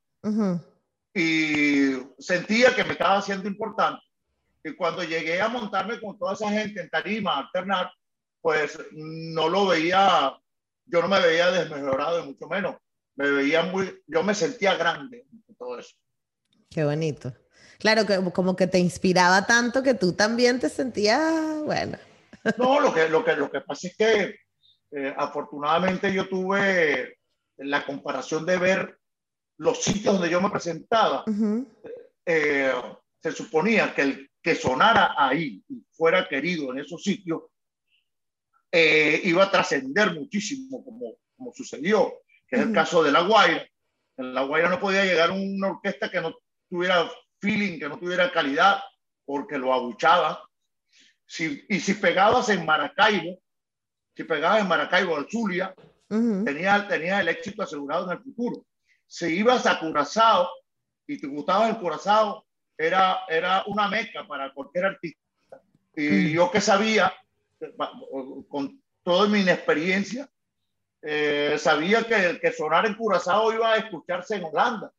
Y 1.13 1.93
sentía 2.17 2.74
que 2.75 2.84
me 2.84 2.93
estaba 2.93 3.17
haciendo 3.17 3.48
importante. 3.48 4.01
Y 4.63 4.75
cuando 4.75 5.03
llegué 5.03 5.41
a 5.41 5.50
montarme 5.50 6.00
con 6.00 6.17
toda 6.17 6.34
esa 6.34 6.50
gente 6.50 6.82
en 6.82 6.89
tarima, 6.89 7.39
alternar, 7.39 7.91
pues 8.41 8.79
no 8.91 9.50
lo 9.50 9.67
veía, 9.67 10.38
yo 10.86 11.01
no 11.01 11.08
me 11.08 11.20
veía 11.20 11.51
desmejorado, 11.51 12.17
de 12.17 12.24
mucho 12.24 12.48
menos. 12.48 12.77
Me 13.15 13.29
veía 13.29 13.63
muy, 13.63 14.01
yo 14.08 14.24
me 14.24 14.34
sentía 14.34 14.75
grande 14.75 15.25
todo 15.58 15.79
eso. 15.79 15.96
Qué 16.70 16.84
bonito. 16.84 17.34
Claro, 17.79 18.05
que 18.05 18.20
como 18.32 18.55
que 18.55 18.67
te 18.67 18.79
inspiraba 18.79 19.46
tanto 19.46 19.84
que 19.84 19.93
tú 19.93 20.13
también 20.13 20.60
te 20.60 20.70
sentías, 20.70 21.62
bueno. 21.63 21.98
No, 22.58 22.79
lo 22.79 22.93
que, 22.93 23.10
lo 23.10 23.24
que, 23.24 23.36
lo 23.36 23.50
que 23.50 23.62
pasa 23.62 23.88
es 23.88 23.96
que 23.96 24.36
eh, 24.91 25.13
afortunadamente 25.17 26.13
yo 26.13 26.27
tuve 26.27 27.17
la 27.58 27.86
comparación 27.86 28.46
de 28.46 28.58
ver 28.58 28.98
los 29.58 29.82
sitios 29.82 30.13
donde 30.13 30.29
yo 30.29 30.41
me 30.41 30.50
presentaba. 30.50 31.24
Eh, 32.25 32.74
se 33.22 33.32
suponía 33.32 33.93
que 33.93 34.01
el 34.01 34.32
que 34.43 34.55
sonara 34.55 35.15
ahí 35.17 35.63
y 35.69 35.83
fuera 35.93 36.27
querido 36.27 36.71
en 36.71 36.79
esos 36.79 37.01
sitios 37.01 37.43
eh, 38.75 39.21
iba 39.23 39.43
a 39.43 39.51
trascender 39.51 40.13
muchísimo, 40.13 40.83
como, 40.83 41.15
como 41.38 41.53
sucedió, 41.53 42.21
que 42.47 42.55
es 42.55 42.63
el 42.63 42.73
caso 42.73 43.03
de 43.03 43.12
La 43.12 43.21
Guaira. 43.21 43.67
En 44.17 44.33
La 44.33 44.41
Guaira 44.41 44.67
no 44.67 44.79
podía 44.79 45.05
llegar 45.05 45.29
una 45.29 45.69
orquesta 45.69 46.09
que 46.09 46.19
no 46.19 46.35
tuviera 46.67 47.09
feeling, 47.39 47.77
que 47.77 47.88
no 47.88 48.00
tuviera 48.00 48.31
calidad, 48.31 48.81
porque 49.25 49.59
lo 49.59 49.73
abuchaba. 49.73 50.43
Si, 51.25 51.63
y 51.69 51.79
si 51.79 51.93
pegabas 51.93 52.50
en 52.50 52.65
Maracaibo, 52.65 53.39
si 54.15 54.23
pegabas 54.23 54.62
en 54.62 54.67
Maracaibo, 54.67 55.15
al 55.17 55.29
Zulia, 55.29 55.75
tenía, 56.09 56.88
tenía 56.88 57.21
el 57.21 57.27
éxito 57.27 57.62
asegurado 57.62 58.12
en 58.12 58.17
el 58.17 58.23
futuro. 58.23 58.65
Si 59.05 59.27
ibas 59.27 59.67
a 59.67 59.79
Curazao 59.79 60.50
y 61.05 61.19
te 61.19 61.27
gustaba 61.27 61.69
el 61.69 61.77
Curazao, 61.77 62.43
era, 62.88 63.20
era 63.28 63.63
una 63.68 63.88
meca 63.88 64.28
para 64.28 64.54
cualquier 64.54 64.86
artista. 64.86 65.22
Y 65.96 66.32
yo 66.32 66.50
que 66.50 66.62
sabía, 66.62 67.13
con 68.48 68.82
toda 69.04 69.28
mi 69.28 69.42
inexperiencia, 69.42 70.30
eh, 71.02 71.56
sabía 71.60 72.04
que, 72.04 72.40
que 72.40 72.52
sonar 72.52 72.86
en 72.86 72.96
Curazao 72.96 73.54
iba 73.54 73.74
a 73.74 73.78
escucharse 73.78 74.36
en 74.36 74.46
Holanda. 74.46 74.92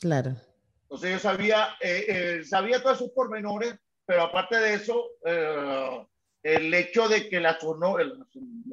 Claro. 0.00 0.34
Entonces 0.82 1.12
yo 1.12 1.18
sabía, 1.18 1.68
eh, 1.80 2.04
eh, 2.08 2.44
sabía 2.44 2.82
todos 2.82 2.96
esos 2.96 3.12
pormenores, 3.12 3.74
pero 4.04 4.22
aparte 4.22 4.58
de 4.58 4.74
eso, 4.74 5.06
eh, 5.24 6.06
el 6.42 6.74
hecho 6.74 7.08
de 7.08 7.28
que 7.28 7.40
la, 7.40 7.58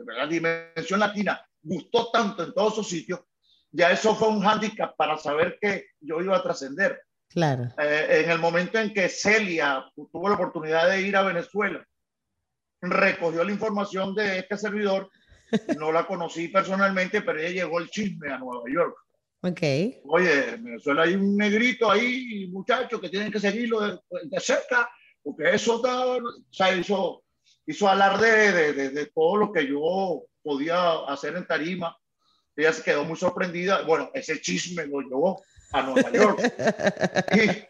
la 0.06 0.28
dimensión 0.28 1.00
latina 1.00 1.46
gustó 1.62 2.12
tanto 2.12 2.44
en 2.44 2.54
todos 2.54 2.74
esos 2.74 2.90
sitios, 2.90 3.22
ya 3.72 3.92
eso 3.92 4.16
fue 4.16 4.28
un 4.30 4.42
hándicap 4.42 4.96
para 4.96 5.18
saber 5.18 5.58
que 5.62 5.92
yo 6.02 6.20
iba 6.22 6.36
a 6.36 6.44
trascender. 6.44 7.04
Claro. 7.30 7.70
en 7.78 8.32
el 8.32 8.40
momento 8.40 8.80
en 8.80 8.92
que 8.92 9.08
Celia 9.08 9.86
tuvo 9.94 10.30
la 10.30 10.36
oportunidad 10.36 10.90
de 10.90 11.02
ir 11.02 11.16
a 11.16 11.22
Venezuela, 11.22 11.86
recogió 12.82 13.44
la 13.44 13.52
información 13.52 14.16
de 14.16 14.40
este 14.40 14.58
servidor, 14.58 15.10
no 15.78 15.92
la 15.92 16.08
conocí 16.08 16.48
personalmente, 16.48 17.22
pero 17.22 17.40
ella 17.40 17.64
llegó 17.64 17.80
el 17.80 17.90
chisme 17.90 18.32
a 18.32 18.40
Nueva 18.40 18.64
York. 18.72 18.96
Ok. 19.42 19.62
Oye, 20.06 20.50
en 20.50 20.64
Venezuela 20.64 21.04
hay 21.04 21.16
un 21.16 21.38
negrito 21.38 21.90
ahí, 21.90 22.48
muchacho, 22.52 23.00
que 23.00 23.10
tienen 23.10 23.32
que 23.32 23.40
seguirlo 23.40 23.80
de, 23.80 24.40
cerca, 24.40 24.90
porque 25.24 25.54
eso 25.54 25.82
o 25.82 26.22
sea, 26.52 26.76
hizo, 26.76 27.24
hizo 27.66 27.88
alarde 27.88 28.74
de, 28.74 28.90
de, 28.90 29.06
todo 29.08 29.38
lo 29.38 29.52
que 29.52 29.66
yo 29.68 30.24
podía 30.42 31.06
hacer 31.08 31.36
en 31.38 31.48
Tarima. 31.48 31.96
Ella 32.56 32.74
se 32.74 32.84
quedó 32.84 33.06
muy 33.06 33.16
sorprendida. 33.16 33.84
Bueno, 33.84 34.12
ese 34.14 34.42
chisme 34.42 34.86
lo 34.88 35.00
llevó 35.00 35.42
a 35.72 35.82
Nueva 35.82 36.12
York. 36.12 36.40
y 37.36 37.68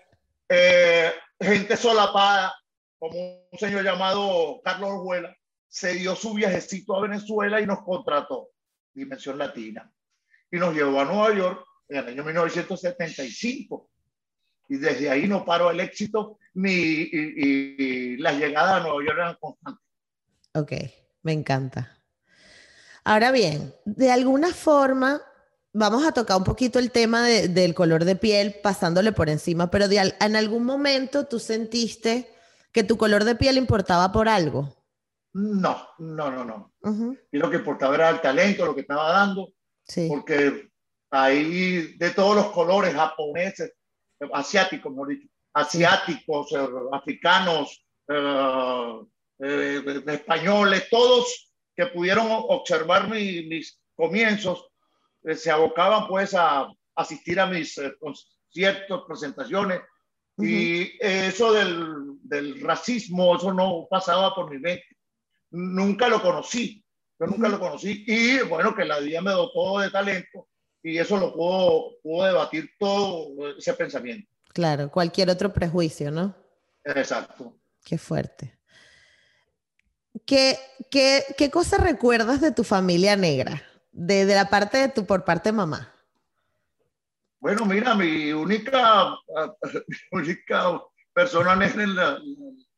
eh, 0.50 1.12
gente 1.40 1.78
solapada, 1.78 2.56
como 2.98 3.48
un 3.52 3.60
señor 3.60 3.84
llamado 3.84 4.62
Carlos 4.64 4.90
Orjuela, 4.92 5.36
se 5.68 5.94
dio 5.94 6.16
su 6.16 6.34
viajecito 6.34 6.96
a 6.96 7.02
Venezuela 7.02 7.62
y 7.62 7.66
nos 7.66 7.84
contrató. 7.84 8.50
Dimensión 8.94 9.38
Latina 9.38 9.90
y 10.52 10.58
nos 10.58 10.74
llevó 10.74 11.00
a 11.00 11.06
Nueva 11.06 11.34
York 11.34 11.66
en 11.90 11.98
el 11.98 12.08
año 12.08 12.24
1975. 12.24 13.90
Y 14.68 14.78
desde 14.78 15.10
ahí 15.10 15.28
no 15.28 15.46
paró 15.46 15.72
el 15.72 15.80
éxito 15.80 16.38
ni 16.54 16.72
y, 16.72 18.18
las 18.18 18.38
llegadas 18.38 18.74
a 18.76 18.80
Nueva 18.82 19.04
York 19.04 19.18
eran 19.18 19.36
constantes. 19.40 19.86
Ok, 20.54 20.72
me 21.24 21.34
encanta. 21.34 21.98
Ahora 23.04 23.32
bien, 23.32 23.74
de 23.86 24.12
alguna 24.12 24.54
forma, 24.54 25.22
vamos 25.74 26.06
a 26.06 26.12
tocar 26.12 26.38
un 26.38 26.44
poquito 26.44 26.80
el 26.80 26.92
tema 26.92 27.24
del 27.24 27.74
color 27.74 28.06
de 28.06 28.16
piel, 28.16 28.56
pasándole 28.62 29.12
por 29.12 29.30
encima, 29.30 29.70
pero 29.70 29.86
en 29.86 30.36
algún 30.36 30.66
momento 30.66 31.26
tú 31.26 31.40
sentiste 31.40 32.30
que 32.72 32.84
tu 32.84 32.98
color 32.98 33.24
de 33.24 33.36
piel 33.36 33.58
importaba 33.58 34.12
por 34.12 34.30
algo. 34.30 34.76
No, 35.34 35.88
no, 36.00 36.32
no, 36.32 36.44
no. 36.44 36.74
Y 37.32 37.38
lo 37.38 37.50
que 37.50 37.58
importaba 37.58 37.96
era 37.96 38.10
el 38.10 38.22
talento, 38.22 38.66
lo 38.66 38.76
que 38.76 38.82
estaba 38.82 39.12
dando 39.12 39.54
porque 40.08 40.70
ahí 41.10 41.96
de 41.98 42.12
todos 42.12 42.36
los 42.36 42.52
colores 42.52 42.94
japoneses, 42.94 43.74
asiáticos, 44.34 44.92
mejor 44.92 45.08
dicho, 45.10 45.28
asiáticos, 45.54 46.52
eh, 46.52 46.68
africanos, 46.92 47.84
eh, 48.08 49.00
eh, 49.40 50.04
españoles, 50.08 50.88
todos 50.90 51.52
que 51.76 51.88
pudieron 51.88 52.28
observar 52.30 53.10
mis 53.10 53.80
comienzos, 53.96 54.70
se 55.36 55.52
abocaban 55.52 56.08
pues 56.08 56.34
a 56.34 56.68
asistir 56.96 57.40
a 57.40 57.46
mis 57.46 57.80
conciertos, 58.00 59.04
presentaciones, 59.08 59.82
y 60.38 60.98
eso 61.02 61.52
del, 61.52 62.18
del, 62.24 62.62
racismo, 62.62 63.36
eso 63.36 63.54
no 63.54 63.88
pasaba 63.90 64.34
por 64.34 64.50
mi 64.50 64.58
mente. 64.58 64.86
Nunca 65.52 66.08
lo 66.08 66.22
conocí. 66.22 66.82
Yo 67.20 67.28
nunca 67.28 67.50
lo 67.50 67.60
conocí 67.60 68.06
y 68.08 68.40
bueno, 68.48 68.74
que 68.74 68.86
la 68.86 69.00
vida 69.00 69.22
me 69.22 69.32
dotó 69.32 69.80
de 69.80 69.92
talento 69.92 70.48
y 70.82 70.98
eso 70.98 71.18
lo 71.18 71.34
puedo, 71.34 72.00
puedo 72.02 72.26
debatir 72.26 72.70
todo 72.80 73.50
ese 73.58 73.74
pensamiento. 73.74 74.30
Claro, 74.54 74.90
cualquier 74.90 75.30
otro 75.30 75.52
prejuicio, 75.52 76.12
¿no? 76.12 76.34
Exacto. 76.86 77.60
Qué 77.84 77.98
fuerte. 77.98 78.58
¿Qué, 80.26 80.58
qué, 80.90 81.24
qué 81.38 81.52
cosa 81.52 81.78
recuerdas 81.78 82.40
de 82.40 82.52
tu 82.52 82.64
familia 82.64 83.18
negra? 83.18 83.62
De, 83.92 84.26
de, 84.26 84.36
la 84.36 84.50
parte 84.50 84.78
de 84.78 84.90
tu, 84.90 85.06
por 85.06 85.26
parte 85.26 85.50
de 85.50 85.54
mamá. 85.54 85.94
Bueno, 87.40 87.66
mira, 87.66 87.96
mi 87.96 88.32
única, 88.32 89.16
mi 89.88 89.98
única 90.12 90.82
persona 91.14 91.56
negra 91.56 91.84
en, 91.84 91.96
la, 91.96 92.20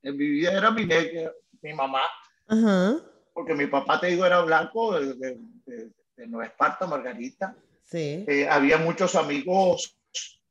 en, 0.03 0.17
mi 0.17 0.27
vida 0.27 0.51
era 0.53 0.71
mi 0.71 0.85
negra, 0.85 1.31
mi 1.61 1.73
mamá. 1.73 2.01
Ajá 2.47 3.01
porque 3.33 3.53
mi 3.53 3.67
papá, 3.67 3.99
te 3.99 4.07
digo, 4.07 4.25
era 4.25 4.41
blanco 4.41 4.99
de, 4.99 5.15
de, 5.15 6.27
Nueva 6.27 6.45
Esparta, 6.45 6.85
Margarita. 6.85 7.55
Sí. 7.83 8.23
Eh, 8.27 8.47
había 8.47 8.77
muchos 8.77 9.15
amigos 9.15 9.97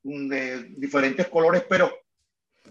de 0.02 0.64
diferentes 0.76 1.29
colores, 1.29 1.64
pero 1.69 1.93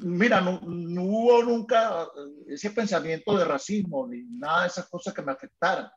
mira, 0.02 0.42
no, 0.42 0.60
no, 0.62 1.04
hubo 1.04 1.44
nunca 1.44 2.08
ese 2.48 2.72
pensamiento 2.72 3.38
de 3.38 3.46
racismo 3.46 4.06
ni 4.08 4.24
nada 4.24 4.64
de 4.64 4.68
esas 4.68 4.90
cosas 4.90 5.14
que 5.14 5.22
me 5.22 5.32
afectaran. 5.32 5.90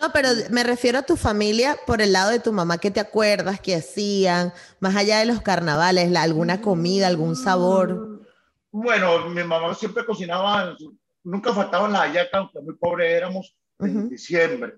No, 0.00 0.10
pero 0.12 0.30
me 0.50 0.62
refiero 0.62 0.98
a 0.98 1.02
tu 1.02 1.16
familia 1.16 1.76
por 1.86 2.00
el 2.00 2.12
lado 2.12 2.30
de 2.30 2.40
tu 2.40 2.52
mamá, 2.52 2.78
¿qué 2.78 2.90
te 2.90 3.00
acuerdas 3.00 3.60
que 3.60 3.74
hacían? 3.74 4.52
Más 4.80 4.96
allá 4.96 5.18
de 5.18 5.26
los 5.26 5.42
carnavales, 5.42 6.16
alguna 6.16 6.62
comida, 6.62 7.06
algún 7.06 7.36
sabor. 7.36 8.22
Bueno, 8.70 9.28
mi 9.28 9.44
mamá 9.44 9.74
siempre 9.74 10.06
cocinaba, 10.06 10.74
nunca 11.22 11.52
faltaban 11.52 11.92
las 11.92 12.02
hallacas, 12.02 12.32
aunque 12.32 12.60
muy 12.60 12.76
pobres 12.76 13.12
éramos, 13.12 13.54
en 13.78 14.08
diciembre. 14.08 14.76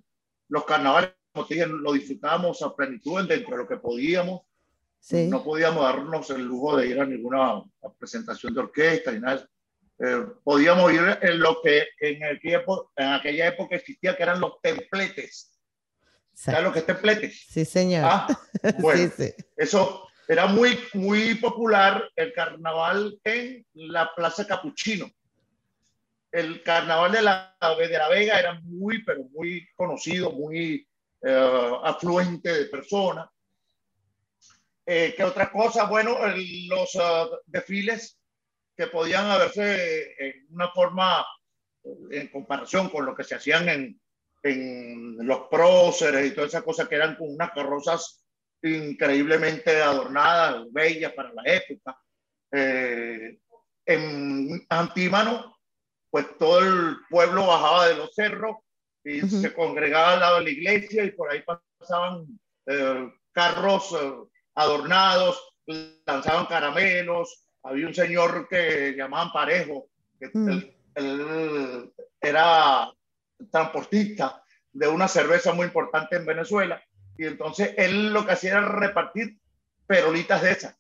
Los 0.49 0.65
carnavales, 0.65 1.11
como 1.33 1.47
te 1.47 1.55
dije, 1.55 1.67
lo 1.69 1.93
disfrutábamos 1.93 2.61
a 2.63 2.75
plenitud 2.75 3.25
dentro 3.29 3.57
de 3.57 3.63
lo 3.63 3.69
que 3.69 3.77
podíamos. 3.77 4.43
No 5.11 5.45
podíamos 5.45 5.85
darnos 5.85 6.31
el 6.31 6.43
lujo 6.43 6.77
de 6.77 6.89
ir 6.89 7.01
a 7.01 7.07
ninguna 7.07 7.63
presentación 7.97 8.55
de 8.55 8.61
orquesta 8.61 9.13
ni 9.13 9.21
nada. 9.21 9.49
Eh, 10.05 10.27
podíamos 10.43 10.93
ir 10.93 11.01
en 11.23 11.39
lo 11.39 11.63
que 11.63 11.87
en, 12.01 12.25
el 12.25 12.41
tiempo, 12.41 12.91
en 12.97 13.13
aquella 13.13 13.47
época 13.47 13.77
existía, 13.77 14.17
que 14.17 14.23
eran 14.25 14.41
los 14.41 14.61
templetes. 14.61 15.53
¿Sabes 16.35 16.65
lo 16.65 16.73
que 16.73 16.81
es 16.81 16.87
templetes? 16.87 17.47
Sí, 17.49 17.65
señor. 17.65 18.05
Ah, 18.05 18.27
bueno, 18.81 19.13
Eso, 19.57 20.09
era 20.27 20.47
muy, 20.47 20.77
muy 20.95 21.37
popular 21.37 22.11
el 22.17 22.33
carnaval 22.33 23.21
en 23.23 23.65
la 23.75 24.13
Plaza 24.13 24.45
Capuchino. 24.45 25.09
El 26.33 26.65
carnaval 26.65 27.13
de 27.13 27.23
la, 27.23 27.57
de 27.79 27.89
la 27.91 28.09
Vega 28.09 28.41
era 28.41 28.61
muy, 28.65 29.05
pero 29.05 29.23
muy 29.31 29.69
conocido, 29.77 30.33
muy 30.33 30.89
eh, 31.23 31.71
afluente 31.85 32.53
de 32.53 32.65
personas. 32.65 33.29
Eh, 34.85 35.15
¿Qué 35.17 35.23
otra 35.23 35.53
cosa? 35.53 35.85
Bueno, 35.85 36.17
los 36.67 36.95
uh, 36.97 37.37
desfiles 37.47 38.19
que 38.83 38.89
podían 38.89 39.31
haberse 39.31 40.15
en 40.19 40.47
una 40.51 40.69
forma, 40.71 41.25
en 42.11 42.27
comparación 42.29 42.89
con 42.89 43.07
lo 43.07 43.15
que 43.15 43.23
se 43.23 43.37
hacían 43.37 43.69
en, 43.69 44.01
en 44.43 45.17
los 45.25 45.43
próceres 45.49 46.27
y 46.27 46.35
todas 46.35 46.51
esas 46.51 46.65
cosas 46.65 46.89
que 46.89 46.97
eran 46.97 47.15
con 47.15 47.33
unas 47.33 47.53
carrozas 47.53 48.25
increíblemente 48.61 49.81
adornadas, 49.81 50.65
bellas 50.73 51.13
para 51.13 51.33
la 51.33 51.43
época. 51.45 51.97
Eh, 52.51 53.39
en 53.87 54.67
Antímano, 54.69 55.57
pues 56.11 56.27
todo 56.39 56.59
el 56.59 56.97
pueblo 57.09 57.47
bajaba 57.47 57.87
de 57.87 57.97
los 57.97 58.13
cerros 58.17 58.57
y 59.05 59.21
se 59.21 59.53
congregaba 59.55 60.15
al 60.15 60.21
lado 60.21 60.39
de 60.39 60.45
la 60.45 60.51
iglesia 60.51 61.05
y 61.05 61.13
por 61.13 61.31
ahí 61.31 61.45
pasaban 61.79 62.27
eh, 62.67 63.13
carros 63.31 63.93
eh, 63.93 64.13
adornados, 64.57 65.55
lanzaban 66.05 66.47
caramelos. 66.47 67.47
Había 67.63 67.87
un 67.87 67.95
señor 67.95 68.49
que 68.49 68.95
llamaban 68.97 69.33
Parejo, 69.33 69.89
que 70.19 70.31
mm. 70.33 70.49
él, 70.95 71.93
era 72.21 72.91
transportista 73.51 74.43
de 74.73 74.89
una 74.89 75.09
cerveza 75.09 75.53
muy 75.53 75.67
importante 75.67 76.17
en 76.17 76.27
Venezuela. 76.27 76.83
Y 77.17 77.27
entonces 77.27 77.75
él 77.77 78.13
lo 78.13 78.25
que 78.25 78.33
hacía 78.33 78.53
era 78.53 78.69
repartir 78.69 79.39
perolitas 79.87 80.43
de 80.43 80.53
esas, 80.53 80.77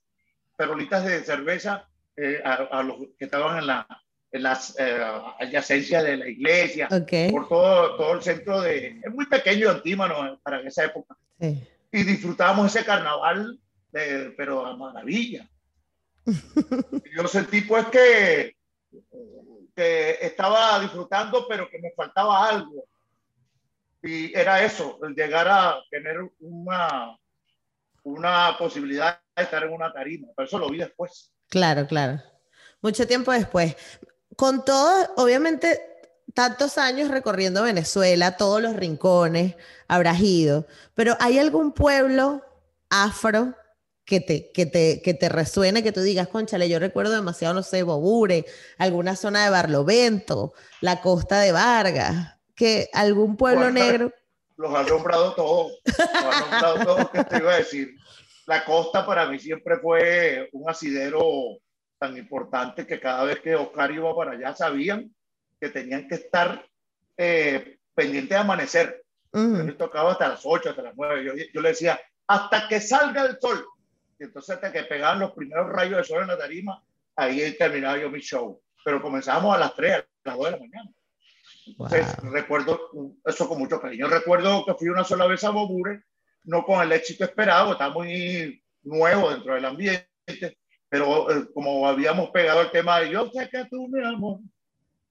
perolitas 0.57 1.05
de 1.05 1.23
cerveza 1.25 1.89
eh, 2.17 2.41
a, 2.45 2.83
los 2.83 2.97
que 3.19 3.25
estaban 3.25 3.59
en, 3.59 3.67
la, 3.67 3.87
en 4.31 4.43
las 4.43 4.77
eh, 4.79 5.03
adyacencias 5.41 6.05
de 6.05 6.17
la 6.17 6.29
iglesia, 6.29 6.89
por 6.89 7.49
todo, 7.49 7.97
todo 7.97 8.15
el 8.15 8.23
centro 8.23 8.61
de... 8.61 9.01
Es 9.03 9.13
muy 9.13 9.27
pequeño 9.27 9.71
Antímano 9.71 10.41
para 10.43 10.61
esa 10.61 10.85
época. 10.85 11.17
Y 11.41 12.05
disfrutábamos 12.05 12.75
ese 12.75 12.85
carnaval, 12.85 13.59
de, 13.91 14.33
pero 14.37 14.65
a 14.65 14.77
maravilla. 14.77 15.49
Yo 17.17 17.29
sentí 17.29 17.63
pues 17.63 17.87
que, 17.87 18.57
que 19.75 20.19
estaba 20.21 20.81
disfrutando, 20.81 21.47
pero 21.49 21.69
que 21.69 21.79
me 21.79 21.91
faltaba 21.93 22.49
algo. 22.49 22.85
Y 24.03 24.37
era 24.37 24.63
eso, 24.65 24.99
el 25.03 25.15
llegar 25.15 25.49
a 25.49 25.77
tener 25.91 26.19
una, 26.41 27.17
una 28.03 28.57
posibilidad 28.59 29.21
de 29.37 29.43
estar 29.43 29.63
en 29.63 29.73
una 29.73 29.93
tarima. 29.93 30.29
Pero 30.37 30.47
eso 30.47 30.59
lo 30.59 30.69
vi 30.69 30.79
después. 30.79 31.33
Claro, 31.49 31.87
claro. 31.87 32.21
Mucho 32.81 33.07
tiempo 33.07 33.31
después. 33.33 33.77
Con 34.37 34.65
todo, 34.65 35.09
obviamente, 35.17 35.81
tantos 36.35 36.79
años 36.79 37.11
recorriendo 37.11 37.63
Venezuela, 37.63 38.37
todos 38.37 38.61
los 38.61 38.75
rincones, 38.75 39.55
habrás 39.87 40.21
ido, 40.21 40.67
pero 40.95 41.17
¿hay 41.21 41.39
algún 41.39 41.73
pueblo 41.73 42.43
afro 42.91 43.55
que 44.05 44.21
te, 44.21 44.51
que 44.53 44.67
te, 44.67 45.01
que 45.03 45.15
te 45.15 45.29
resuene, 45.29 45.83
que 45.83 45.93
tú 45.93 46.01
digas, 46.01 46.29
conchale, 46.29 46.69
yo 46.69 46.79
recuerdo 46.79 47.13
demasiado, 47.13 47.55
no 47.55 47.63
sé, 47.63 47.83
Bobure, 47.83 48.45
alguna 48.79 49.17
zona 49.17 49.45
de 49.45 49.51
Barlovento, 49.51 50.55
la 50.81 51.01
costa 51.01 51.41
de 51.41 51.53
Vargas, 51.53 52.37
que 52.55 52.89
algún 52.93 53.37
pueblo 53.37 53.71
negro... 53.71 54.13
Los 54.57 54.75
ha 54.75 54.83
nombrado 54.83 55.35
todos, 55.35 55.73
los 55.85 55.99
ha 55.99 56.41
nombrado 56.41 56.85
todos, 56.85 57.11
que 57.11 57.25
te 57.25 57.39
iba 57.39 57.53
a 57.53 57.57
decir. 57.57 57.97
La 58.47 58.65
costa 58.65 59.07
para 59.07 59.27
mí 59.27 59.39
siempre 59.39 59.79
fue 59.79 60.49
un 60.53 60.69
asidero 60.69 61.59
tan 61.99 62.17
importante 62.17 62.87
que 62.87 63.01
cada 63.01 63.25
vez 63.25 63.41
que 63.41 63.55
Oscar 63.55 63.91
iba 63.91 64.15
para 64.15 64.33
allá 64.33 64.55
sabían 64.55 65.13
que 65.61 65.69
tenían 65.69 66.09
que 66.09 66.17
estar 66.17 66.67
eh, 67.17 67.79
pendientes 67.95 68.31
de 68.31 68.37
amanecer. 68.37 69.05
Yo 69.33 69.77
tocaba 69.77 70.13
hasta 70.13 70.29
las 70.29 70.43
8, 70.45 70.71
hasta 70.71 70.83
las 70.83 70.95
9. 70.97 71.25
Yo, 71.25 71.33
yo 71.55 71.61
le 71.61 71.71
decía, 71.71 71.99
hasta 72.27 72.69
que 72.69 72.81
salga 72.81 73.25
el 73.25 73.39
sol. 73.41 73.65
Y 74.23 74.27
entonces 74.27 74.55
hasta 74.55 74.71
que 74.71 74.85
pegaban 74.85 75.19
los 75.19 75.33
primeros 75.33 75.69
rayos 75.69 75.97
de 75.97 76.05
sol 76.05 76.23
en 76.23 76.29
la 76.29 76.39
tarima, 76.39 76.81
ahí 77.17 77.57
terminaba 77.59 77.99
yo 77.99 78.09
mi 78.09 78.21
show. 78.21 78.63
Pero 78.85 79.03
comenzábamos 79.03 79.57
a 79.57 79.59
las 79.59 79.75
3, 79.75 79.95
a 79.95 80.07
las 80.23 80.37
2 80.37 80.45
de 80.45 80.51
la 80.53 80.59
mañana. 80.59 80.91
Entonces, 81.67 82.17
recuerdo 82.23 83.17
eso 83.25 83.49
con 83.49 83.59
mucho 83.59 83.81
cariño. 83.81 84.07
Recuerdo 84.07 84.65
que 84.65 84.75
fui 84.75 84.89
una 84.91 85.03
sola 85.03 85.27
vez 85.27 85.43
a 85.43 85.51
Bobure, 85.51 86.05
no 86.45 86.65
con 86.65 86.81
el 86.81 86.93
éxito 86.93 87.25
esperado, 87.25 87.73
estaba 87.73 87.93
muy 87.93 88.63
nuevo 88.85 89.31
dentro 89.31 89.55
del 89.55 89.65
ambiente, 89.65 90.07
pero 90.89 91.29
eh, 91.29 91.49
como 91.53 91.89
habíamos 91.89 92.31
pegado 92.31 92.61
el 92.61 92.71
tema 92.71 93.01
de 93.01 93.11
yo 93.11 93.29
sé 93.33 93.49
que 93.49 93.65
tú, 93.65 93.89
mi 93.89 94.05
amor, 94.05 94.39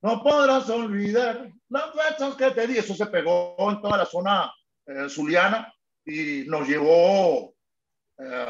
no 0.02 0.24
podrás 0.24 0.70
olvidar 0.70 1.52
las 1.68 1.94
veces 1.94 2.36
que 2.36 2.52
te 2.52 2.66
di, 2.66 2.78
eso 2.78 2.96
se 2.96 3.08
pegó 3.08 3.58
en 3.70 3.82
toda 3.82 3.98
la 3.98 4.06
zona 4.06 4.54
eh, 4.86 5.10
zuliana 5.10 5.74
y 6.06 6.46
nos 6.48 6.66
llevó 6.66 7.54
eh, 8.24 8.46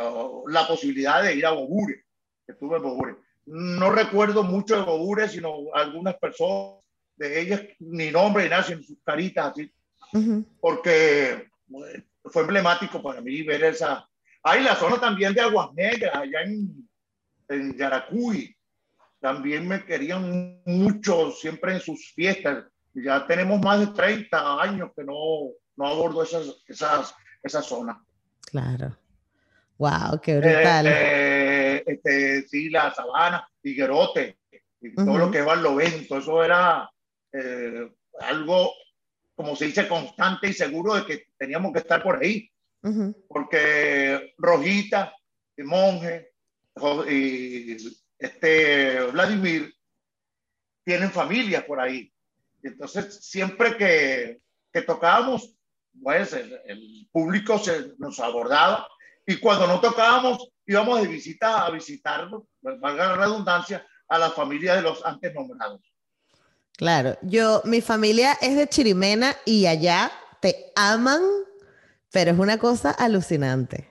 la 0.47 0.67
posibilidad 0.67 1.23
de 1.23 1.36
ir 1.36 1.45
a 1.45 1.51
Bobure, 1.51 2.03
que 2.45 2.51
estuve 2.51 2.77
en 2.77 2.84
Bobure. 2.84 3.15
No 3.45 3.89
recuerdo 3.89 4.43
mucho 4.43 4.75
de 4.75 4.84
Bobure, 4.84 5.29
sino 5.29 5.73
algunas 5.73 6.15
personas 6.15 6.84
de 7.15 7.39
ellas, 7.39 7.62
ni 7.79 8.12
nombre 8.12 8.43
ni 8.43 8.49
nada, 8.49 8.63
sino 8.63 8.84
sus 8.84 8.97
caritas 9.03 9.51
así, 9.51 9.71
porque 10.60 11.49
fue 12.25 12.41
emblemático 12.41 13.01
para 13.01 13.21
mí 13.21 13.43
ver 13.43 13.63
esa. 13.63 14.07
Hay 14.43 14.63
la 14.63 14.75
zona 14.75 14.99
también 14.99 15.34
de 15.34 15.41
Aguas 15.41 15.73
Negras, 15.73 16.15
allá 16.15 16.41
en, 16.41 16.89
en 17.47 17.77
Yaracuy, 17.77 18.55
también 19.21 19.67
me 19.67 19.86
querían 19.86 20.62
mucho 20.65 21.31
siempre 21.31 21.73
en 21.73 21.79
sus 21.79 22.12
fiestas. 22.13 22.65
Ya 22.93 23.25
tenemos 23.25 23.62
más 23.62 23.79
de 23.79 23.88
30 23.88 24.62
años 24.62 24.91
que 24.95 25.03
no, 25.03 25.51
no 25.77 25.88
abordo 25.88 26.23
esas, 26.23 26.62
esas, 26.67 27.15
esa 27.41 27.62
zona. 27.62 28.03
Claro. 28.47 28.97
Wow, 29.81 30.21
qué 30.21 30.37
brutal. 30.37 30.85
Eh, 30.85 31.77
eh, 31.77 31.83
este, 31.87 32.47
sí, 32.47 32.69
la 32.69 32.93
sabana, 32.93 33.49
Higuerote, 33.63 34.37
y 34.79 34.93
todo 34.93 35.17
lo 35.17 35.31
que 35.31 35.41
va 35.41 35.53
al 35.53 35.63
Lovento, 35.63 36.19
eso 36.19 36.43
era 36.43 36.87
eh, 37.33 37.91
algo, 38.19 38.73
como 39.33 39.55
se 39.55 39.65
dice, 39.65 39.87
constante 39.87 40.49
y 40.49 40.53
seguro 40.53 40.93
de 40.93 41.05
que 41.07 41.25
teníamos 41.35 41.73
que 41.73 41.79
estar 41.79 42.03
por 42.03 42.21
ahí. 42.21 42.47
Porque 43.27 44.35
Rojita, 44.37 45.15
y 45.57 45.63
Monje 45.63 46.29
y 47.09 47.77
este, 48.19 49.01
Vladimir 49.05 49.73
tienen 50.83 51.09
familias 51.09 51.63
por 51.63 51.79
ahí. 51.79 52.13
Entonces, 52.61 53.15
siempre 53.25 53.75
que, 53.77 54.41
que 54.71 54.81
tocábamos, 54.83 55.55
pues 56.03 56.33
el, 56.33 57.07
público 57.11 57.57
se 57.57 57.93
nos 57.97 58.19
abordaba 58.19 58.87
y 59.31 59.39
cuando 59.39 59.67
no 59.67 59.79
tocábamos, 59.79 60.49
íbamos 60.65 61.01
de 61.01 61.07
visita 61.07 61.65
a 61.65 61.69
visitar, 61.71 62.29
valga 62.61 63.07
la 63.07 63.15
redundancia, 63.15 63.85
a 64.07 64.17
la 64.17 64.29
familia 64.29 64.75
de 64.75 64.81
los 64.81 65.05
antes 65.05 65.33
nombrados. 65.33 65.81
Claro, 66.77 67.17
yo, 67.21 67.61
mi 67.63 67.81
familia 67.81 68.37
es 68.41 68.57
de 68.57 68.67
Chirimena 68.67 69.35
y 69.45 69.67
allá 69.67 70.11
te 70.41 70.71
aman, 70.75 71.21
pero 72.11 72.31
es 72.31 72.39
una 72.39 72.57
cosa 72.57 72.91
alucinante. 72.91 73.89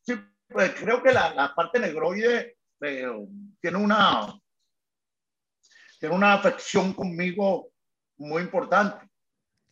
Sí, 0.00 0.14
pues 0.48 0.72
creo 0.74 1.02
que 1.02 1.12
la, 1.12 1.34
la 1.34 1.54
parte 1.54 1.78
negroide 1.78 2.56
eh, 2.80 3.06
tiene 3.60 3.78
una 3.78 4.34
tiene 6.00 6.16
una 6.16 6.32
afección 6.32 6.94
conmigo 6.94 7.68
muy 8.16 8.42
importante. 8.42 9.08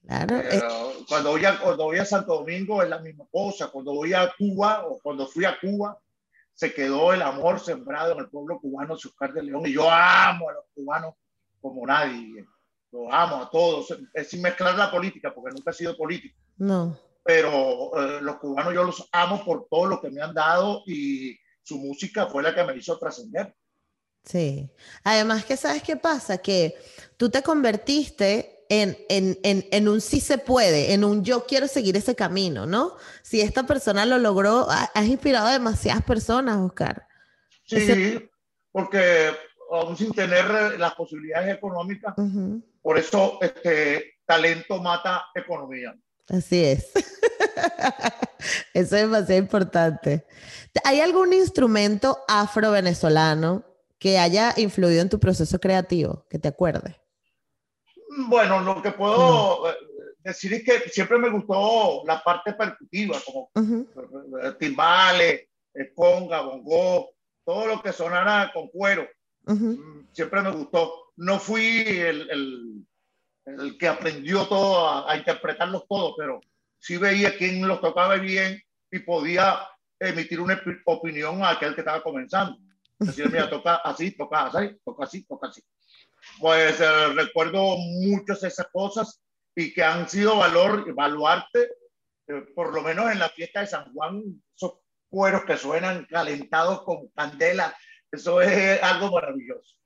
Claro. 0.07 0.39
Eh, 0.39 0.63
cuando, 1.09 1.31
voy 1.31 1.45
a, 1.45 1.61
cuando 1.61 1.85
voy 1.85 1.99
a 1.99 2.05
Santo 2.05 2.35
Domingo 2.35 2.83
es 2.83 2.89
la 2.89 2.99
misma 2.99 3.27
cosa. 3.31 3.69
Cuando 3.69 3.95
voy 3.95 4.13
a 4.13 4.33
Cuba 4.37 4.87
o 4.87 4.99
cuando 5.01 5.27
fui 5.27 5.45
a 5.45 5.59
Cuba, 5.61 5.99
se 6.55 6.75
quedó 6.75 7.13
el 7.13 7.23
amor 7.23 7.61
sembrado 7.61 8.13
en 8.13 8.19
el 8.19 8.29
pueblo 8.29 8.61
cubano 8.61 8.95
de 8.95 9.09
Oscar 9.09 9.33
de 9.33 9.43
León. 9.43 9.63
Y 9.67 9.73
yo 9.73 9.91
amo 9.91 10.51
a 10.51 10.53
los 10.53 10.65
cubanos 10.75 11.15
como 11.61 11.87
nadie. 11.87 12.45
Los 12.93 13.07
amo 13.11 13.37
a 13.37 13.51
todos, 13.51 13.97
es 14.13 14.29
sin 14.29 14.43
mezclar 14.43 14.77
la 14.77 14.91
política, 14.91 15.33
porque 15.33 15.55
nunca 15.55 15.71
he 15.71 15.75
sido 15.75 15.97
político. 15.97 16.37
No. 16.59 16.99
Pero 17.25 17.93
eh, 17.97 18.21
los 18.21 18.37
cubanos 18.37 18.75
yo 18.75 18.85
los 18.85 19.09
amo 19.13 19.45
por 19.45 19.69
todo 19.71 19.87
lo 19.87 20.01
que 20.01 20.11
me 20.11 20.21
han 20.21 20.35
dado 20.35 20.83
y 20.87 21.39
su 21.63 21.79
música 21.79 22.27
fue 22.27 22.43
la 22.43 22.55
que 22.55 22.65
me 22.65 22.77
hizo 22.77 22.99
trascender. 22.99 23.55
Sí. 24.25 24.71
Además 25.05 25.45
que 25.45 25.57
sabes 25.57 25.83
qué 25.83 25.97
pasa, 25.97 26.39
que 26.39 26.75
tú 27.17 27.31
te 27.31 27.43
convertiste 27.43 28.60
en, 28.71 28.97
en, 29.09 29.37
en, 29.43 29.67
en, 29.73 29.89
un 29.89 30.01
sí 30.01 30.21
se 30.21 30.39
puede, 30.39 30.95
en 30.95 31.05
un 31.05 31.25
yo 31.25 31.45
quiero 31.45 31.67
seguir 31.67 31.97
ese 31.97 32.15
camino, 32.15 32.67
¿no? 32.67 32.97
Si 33.23 33.41
esta 33.41 33.65
persona 33.65 34.07
lo 34.07 34.17
logró, 34.19 34.69
has 34.71 35.07
inspirado 35.07 35.49
a 35.49 35.53
demasiadas 35.53 36.05
personas, 36.05 36.57
Oscar. 36.59 37.05
Sí, 37.65 38.31
porque 38.71 39.33
aún 39.73 39.97
sin 39.97 40.13
tener 40.13 40.79
las 40.79 40.95
posibilidades 40.95 41.57
económicas. 41.57 42.15
Por 42.81 42.97
eso 42.97 43.39
este 43.43 44.19
talento 44.25 44.81
mata 44.81 45.25
economía. 45.35 45.97
Así 46.29 46.65
es. 46.65 46.93
Eso 48.73 48.97
es 48.97 49.03
demasiado 49.03 49.41
importante. 49.41 50.25
¿Hay 50.85 51.01
algún 51.01 51.33
instrumento 51.33 52.19
afro-venezolano 52.29 53.65
que 53.99 54.19
haya 54.19 54.55
influido 54.57 55.03
en 55.03 55.09
tu 55.09 55.19
proceso 55.19 55.59
creativo, 55.59 56.25
que 56.31 56.39
te 56.39 56.49
acuerdes? 56.49 56.95
Bueno, 58.17 58.61
lo 58.61 58.83
que 58.83 58.91
puedo 58.93 59.71
eh, 59.71 59.77
decir 60.19 60.53
es 60.55 60.65
que 60.65 60.89
siempre 60.91 61.19
me 61.19 61.31
gustó 61.31 62.03
la 62.07 62.23
parte 62.23 62.55
percutiva, 62.55 63.17
como 63.25 63.51
timbales, 64.59 65.49
conga, 65.95 66.41
bongo, 66.43 67.11
todo 67.45 67.67
lo 67.67 67.83
que 67.83 67.93
sonara 67.93 68.51
con 68.53 68.69
cuero. 68.69 69.09
Mm, 69.45 70.07
siempre 70.13 70.43
me 70.43 70.51
gustó. 70.51 71.13
No 71.17 71.39
fui 71.39 71.85
el, 71.87 72.85
el, 73.47 73.79
que 73.79 73.89
aprendió 73.89 74.47
todo 74.47 75.07
a, 75.09 75.17
interpretarlos 75.17 75.87
todos, 75.89 76.15
pero 76.17 76.41
sí 76.79 76.97
veía 76.97 77.37
quién 77.37 77.67
los 77.67 77.81
tocaba 77.81 78.17
bien 78.17 78.61
y 78.91 78.99
podía 79.01 79.61
emitir 79.99 80.41
una 80.41 80.61
opinión 80.87 81.43
a 81.43 81.51
aquel 81.51 81.75
que 81.75 81.83
estaba 81.83 82.03
comenzando. 82.03 82.59
Decir, 82.99 83.31
mira, 83.31 83.49
toca 83.51 83.77
así, 83.77 84.13
toca 84.13 84.47
así, 84.47 84.77
toca 84.85 85.05
así, 85.05 85.23
toca 85.25 85.49
así. 85.49 85.63
Pues 86.39 86.81
eh, 86.81 87.09
recuerdo 87.15 87.77
muchas 87.77 88.41
de 88.41 88.49
esas 88.49 88.67
cosas 88.73 89.21
y 89.55 89.73
que 89.73 89.83
han 89.83 90.09
sido 90.09 90.37
valor, 90.37 90.93
baluarte, 90.95 91.71
eh, 92.29 92.45
por 92.55 92.75
lo 92.75 92.83
menos 92.83 93.11
en 93.11 93.19
la 93.19 93.29
fiesta 93.29 93.61
de 93.61 93.67
San 93.67 93.93
Juan, 93.93 94.23
esos 94.57 94.75
cueros 95.09 95.45
que 95.45 95.57
suenan 95.57 96.07
calentados 96.09 96.83
con 96.83 97.09
candela, 97.09 97.77
eso 98.11 98.41
es 98.41 98.83
algo 98.83 99.11
maravilloso. 99.11 99.77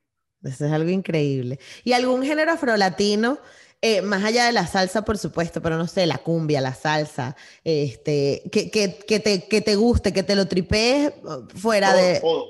Eso 0.43 0.67
es 0.67 0.73
algo 0.73 0.91
increíble. 0.91 1.59
¿Y 1.85 1.93
algún 1.93 2.23
género 2.23 2.53
afrolatino, 2.53 3.39
eh, 3.81 4.03
más 4.03 4.23
allá 4.25 4.47
de 4.47 4.53
la 4.53 4.67
salsa, 4.67 5.03
por 5.03 5.17
supuesto, 5.17 5.63
pero 5.63 5.79
no 5.79 5.87
sé, 5.87 6.07
la 6.07 6.19
cumbia, 6.19 6.61
la 6.61 6.75
salsa, 6.75 7.35
este, 7.65 8.43
que, 8.53 8.71
que, 8.71 8.99
que 8.99 9.21
te, 9.21 9.49
que 9.49 9.61
te 9.63 9.75
guste, 9.75 10.13
que 10.13 10.23
te 10.23 10.37
lo 10.37 10.47
tripees 10.47 11.13
fuera 11.55 11.95
de... 11.95 12.21
Todo, 12.21 12.49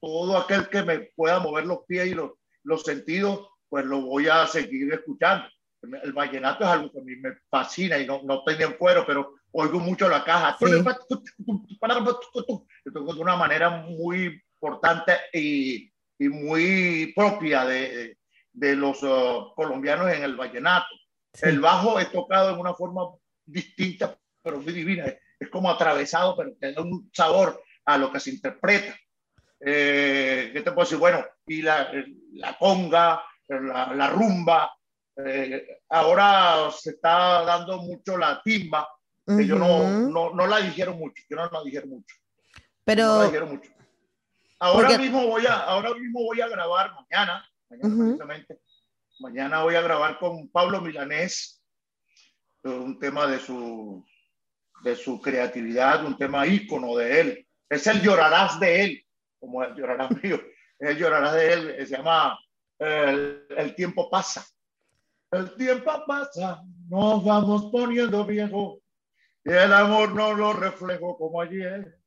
todo, 0.00 0.36
aquel 0.36 0.68
que 0.68 0.82
me 0.82 0.98
pueda 1.16 1.38
mover 1.40 1.66
los 1.66 1.78
pies 1.86 2.08
y 2.08 2.14
los, 2.14 2.32
los 2.68 2.82
sentidos, 2.82 3.48
pues 3.68 3.84
lo 3.86 4.02
voy 4.02 4.28
a 4.28 4.46
seguir 4.46 4.92
escuchando. 4.92 5.46
El 6.02 6.12
vallenato 6.12 6.64
es 6.64 6.70
algo 6.70 6.92
que 6.92 6.98
a 6.98 7.02
mí 7.02 7.16
me 7.16 7.30
fascina 7.48 7.98
y 7.98 8.06
no, 8.06 8.20
no 8.24 8.44
tengo 8.44 8.64
en 8.64 8.72
cuero, 8.74 9.04
pero 9.06 9.34
oigo 9.52 9.78
mucho 9.78 10.08
la 10.08 10.22
caja. 10.22 10.56
Sí. 10.58 10.66
De 12.84 13.00
una 13.00 13.36
manera 13.36 13.70
muy 13.70 14.42
importante 14.54 15.14
y, 15.32 15.90
y 16.18 16.28
muy 16.28 17.12
propia 17.16 17.64
de, 17.64 18.18
de 18.52 18.76
los 18.76 19.02
uh, 19.02 19.52
colombianos 19.54 20.12
en 20.12 20.24
el 20.24 20.36
vallenato. 20.36 20.88
Sí. 21.32 21.48
El 21.48 21.60
bajo 21.60 21.98
es 21.98 22.12
tocado 22.12 22.52
en 22.52 22.58
una 22.58 22.74
forma 22.74 23.02
distinta, 23.46 24.18
pero 24.42 24.60
muy 24.60 24.72
divina. 24.72 25.06
Es 25.40 25.48
como 25.48 25.70
atravesado, 25.70 26.36
pero 26.36 26.52
tiene 26.60 26.80
un 26.80 27.08
sabor 27.14 27.62
a 27.86 27.96
lo 27.96 28.12
que 28.12 28.20
se 28.20 28.30
interpreta. 28.30 28.94
Eh, 29.60 30.50
¿Qué 30.52 30.60
te 30.60 30.72
puedo 30.72 30.84
decir? 30.84 30.98
Bueno, 30.98 31.24
y 31.46 31.62
la, 31.62 31.90
la 32.34 32.56
conga, 32.58 33.22
la, 33.48 33.92
la 33.94 34.08
rumba. 34.08 34.72
Eh, 35.16 35.80
ahora 35.88 36.70
se 36.70 36.90
está 36.90 37.42
dando 37.44 37.78
mucho 37.78 38.16
la 38.16 38.40
timba, 38.42 38.88
que 39.26 39.32
uh 39.32 39.36
-huh. 39.38 39.44
yo 39.46 39.56
no, 39.56 40.08
no, 40.08 40.30
no, 40.34 40.46
la 40.46 40.58
dijeron 40.58 40.96
mucho, 40.98 41.22
yo 41.28 41.36
no 41.36 41.50
la 41.50 41.62
dijeron 41.64 41.90
mucho. 41.90 42.14
Pero... 42.84 43.04
No 43.04 43.18
la 43.18 43.24
dijeron 43.26 43.48
mucho. 43.50 43.70
Ahora, 44.60 44.88
Porque... 44.88 45.02
mismo 45.02 45.26
voy 45.26 45.46
a, 45.46 45.54
ahora 45.54 45.94
mismo 45.94 46.22
voy 46.22 46.40
a 46.40 46.48
grabar 46.48 46.92
mañana, 46.94 47.48
mañana 47.68 47.88
uh 47.88 47.98
-huh. 47.98 48.04
precisamente, 48.04 48.58
mañana 49.20 49.62
voy 49.62 49.74
a 49.74 49.82
grabar 49.82 50.18
con 50.18 50.48
Pablo 50.48 50.80
Milanés 50.80 51.62
un 52.64 52.98
tema 52.98 53.26
de 53.26 53.38
su, 53.38 54.04
de 54.82 54.94
su 54.96 55.20
creatividad, 55.20 56.04
un 56.04 56.16
tema 56.16 56.46
ícono 56.46 56.96
de 56.96 57.20
él. 57.20 57.48
Es 57.68 57.86
el 57.86 58.02
llorarás 58.02 58.58
de 58.60 58.84
él, 58.84 59.06
como 59.38 59.62
el 59.62 59.74
llorarás 59.74 60.10
mío. 60.22 60.40
El 60.80 60.96
llorarás 60.96 61.34
de 61.34 61.52
él, 61.52 61.86
se 61.88 61.96
llama 61.96 62.38
el, 62.78 63.46
el 63.50 63.74
tiempo 63.74 64.08
pasa. 64.08 64.46
El 65.32 65.56
tiempo 65.56 65.90
pasa, 66.06 66.62
nos 66.88 67.24
vamos 67.24 67.68
poniendo 67.72 68.24
viejos 68.24 68.78
y 69.44 69.50
el 69.50 69.72
amor 69.72 70.14
no 70.14 70.34
lo 70.34 70.52
reflejo 70.52 71.16
como 71.16 71.40
ayer. 71.40 71.98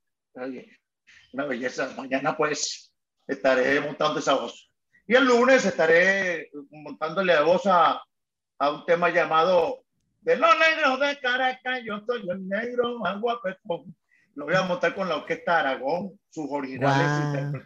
Una 1.34 1.46
belleza. 1.46 1.92
Mañana 1.98 2.38
pues 2.38 2.94
estaré 3.28 3.82
montando 3.82 4.20
esa 4.20 4.36
voz. 4.36 4.72
Y 5.08 5.16
el 5.16 5.26
lunes 5.26 5.66
estaré 5.66 6.52
montándole 6.70 7.34
la 7.34 7.42
voz 7.42 7.66
a, 7.66 8.02
a 8.60 8.70
un 8.70 8.86
tema 8.86 9.10
llamado 9.10 9.84
De 10.20 10.38
los 10.38 10.52
negros 10.60 11.00
de 11.00 11.20
Caracas, 11.20 11.82
yo 11.84 12.00
soy 12.06 12.30
el 12.30 12.48
negro 12.48 13.00
más 13.00 13.20
guapetón. 13.20 13.96
Lo 14.36 14.46
voy 14.46 14.56
a 14.56 14.64
montar 14.64 14.96
con 14.96 15.10
la 15.10 15.18
Orquesta 15.18 15.60
Aragón, 15.60 16.20
sus 16.30 16.48
originales 16.50 17.52
wow. 17.52 17.62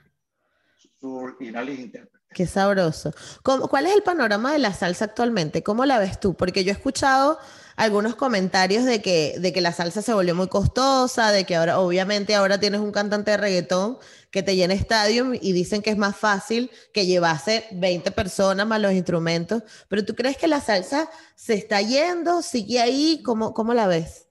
Sus 1.00 1.24
originales 1.24 1.80
intérpretes. 1.80 2.16
Qué 2.36 2.46
sabroso. 2.48 3.14
¿Cuál 3.44 3.86
es 3.86 3.94
el 3.94 4.04
panorama 4.04 4.52
de 4.52 4.60
la 4.60 4.74
salsa 4.74 5.06
actualmente? 5.06 5.64
¿Cómo 5.64 5.86
la 5.86 6.00
ves 6.00 6.20
tú? 6.20 6.36
Porque 6.36 6.66
yo 6.66 6.72
he 6.72 6.74
escuchado 6.74 7.40
algunos 7.78 8.16
comentarios 8.16 8.84
de 8.84 9.02
que, 9.02 9.36
de 9.40 9.54
que 9.54 9.62
la 9.62 9.72
salsa 9.72 10.02
se 10.02 10.14
volvió 10.14 10.36
muy 10.36 10.50
costosa, 10.50 11.32
de 11.32 11.46
que 11.46 11.56
ahora, 11.56 11.80
obviamente, 11.80 12.36
ahora 12.36 12.60
tienes 12.60 12.82
un 12.82 12.92
cantante 12.92 13.32
de 13.32 13.38
reggaetón 13.38 13.98
que 14.32 14.44
te 14.44 14.58
llena 14.58 14.74
estadio 14.74 15.34
y 15.34 15.54
dicen 15.54 15.82
que 15.82 15.92
es 15.92 15.98
más 15.98 16.18
fácil 16.18 16.70
que 16.94 17.06
llevase 17.06 17.68
20 17.72 18.12
personas 18.12 18.68
más 18.68 18.82
los 18.82 18.92
instrumentos. 18.92 19.64
Pero 19.88 20.04
¿tú 20.04 20.14
crees 20.14 20.36
que 20.36 20.50
la 20.50 20.60
salsa 20.60 21.10
se 21.36 21.54
está 21.54 21.82
yendo? 21.82 22.42
¿Sigue 22.42 22.82
ahí? 22.82 23.22
¿Cómo, 23.24 23.54
cómo 23.54 23.74
la 23.74 23.88
ves? 23.88 24.28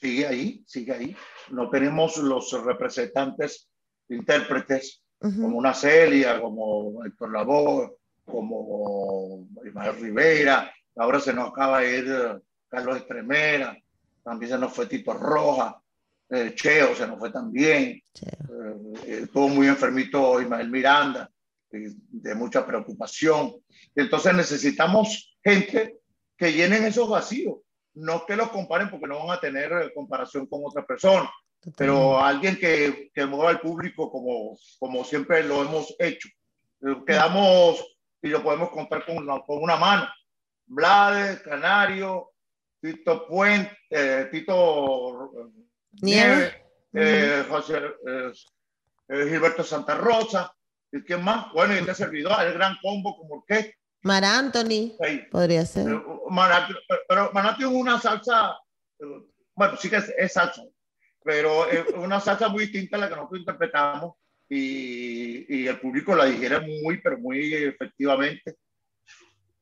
Sigue 0.00 0.28
ahí, 0.28 0.64
sigue 0.68 0.92
ahí. 0.92 1.16
No 1.52 1.70
tenemos 1.70 2.16
los 2.18 2.52
representantes, 2.64 3.68
intérpretes 4.08 4.98
Uh 5.22 5.28
-huh. 5.28 5.42
como 5.42 5.56
una 5.58 5.72
Celia, 5.72 6.40
como 6.40 7.04
Héctor 7.04 7.30
Lavoe, 7.32 7.92
como 8.24 9.46
Ismael 9.64 9.94
Rivera, 10.00 10.68
ahora 10.96 11.20
se 11.20 11.32
nos 11.32 11.50
acaba 11.50 11.78
de 11.80 11.98
ir 11.98 12.42
Carlos 12.68 12.96
Estremera, 12.96 13.76
también 14.24 14.50
se 14.50 14.58
nos 14.58 14.72
fue 14.72 14.86
Tito 14.86 15.12
Roja, 15.14 15.80
eh, 16.28 16.52
Cheo 16.56 16.96
se 16.96 17.06
nos 17.06 17.20
fue 17.20 17.30
también, 17.30 18.02
eh, 18.20 19.20
estuvo 19.22 19.48
muy 19.48 19.68
enfermito 19.68 20.40
Ismael 20.42 20.68
Miranda, 20.68 21.30
de, 21.70 21.92
de 22.10 22.34
mucha 22.34 22.66
preocupación. 22.66 23.52
Entonces 23.94 24.34
necesitamos 24.34 25.38
gente 25.44 26.00
que 26.36 26.52
llenen 26.52 26.82
esos 26.84 27.08
vacíos, 27.08 27.58
no 27.94 28.26
que 28.26 28.34
los 28.34 28.48
comparen 28.50 28.90
porque 28.90 29.06
no 29.06 29.24
van 29.24 29.36
a 29.36 29.40
tener 29.40 29.92
comparación 29.94 30.46
con 30.48 30.62
otras 30.64 30.84
personas 30.84 31.30
pero 31.76 32.18
alguien 32.18 32.56
que, 32.56 33.10
que 33.14 33.26
mueva 33.26 33.50
al 33.50 33.60
público 33.60 34.10
como, 34.10 34.58
como 34.78 35.04
siempre 35.04 35.44
lo 35.44 35.62
hemos 35.62 35.94
hecho. 35.98 36.28
Quedamos 37.06 37.84
y 38.20 38.28
lo 38.28 38.42
podemos 38.42 38.70
contar 38.70 39.04
con 39.04 39.18
una, 39.18 39.40
con 39.40 39.62
una 39.62 39.76
mano. 39.76 40.08
Blades, 40.66 41.40
Canario, 41.40 42.32
Tito 42.80 43.26
Puente, 43.26 43.76
eh, 43.90 44.28
Tito 44.30 45.30
Nieves, 46.00 46.54
eh, 46.92 47.44
José 47.48 47.80
eh, 48.06 48.32
Gilberto 49.28 49.62
Santa 49.62 49.96
Rosa, 49.96 50.52
¿y 50.90 51.02
quién 51.02 51.22
más? 51.22 51.52
Bueno, 51.52 51.74
y 51.74 51.78
este 51.78 51.94
servidor, 51.94 52.44
el 52.44 52.54
gran 52.54 52.76
combo 52.82 53.16
como 53.16 53.36
orquesta. 53.36 53.76
Mar 54.02 54.24
Anthony, 54.24 54.96
sí. 55.00 55.22
podría 55.30 55.64
ser. 55.64 55.86
Mar, 56.28 56.66
pero 57.08 57.30
Mar 57.32 57.46
Anthony 57.46 57.68
es 57.68 57.74
una 57.74 58.00
salsa, 58.00 58.58
bueno, 59.54 59.76
sí 59.76 59.88
que 59.88 59.96
es, 59.96 60.12
es 60.16 60.32
salsa, 60.32 60.62
pero 61.24 61.68
es 61.68 61.86
una 61.94 62.20
salsa 62.20 62.48
muy 62.48 62.64
distinta 62.66 62.96
a 62.96 63.00
la 63.00 63.08
que 63.08 63.16
nosotros 63.16 63.40
interpretamos 63.40 64.14
y, 64.48 65.62
y 65.62 65.66
el 65.66 65.78
público 65.80 66.14
la 66.14 66.26
digiere 66.26 66.60
muy, 66.60 67.00
pero 67.00 67.18
muy 67.18 67.54
efectivamente. 67.54 68.56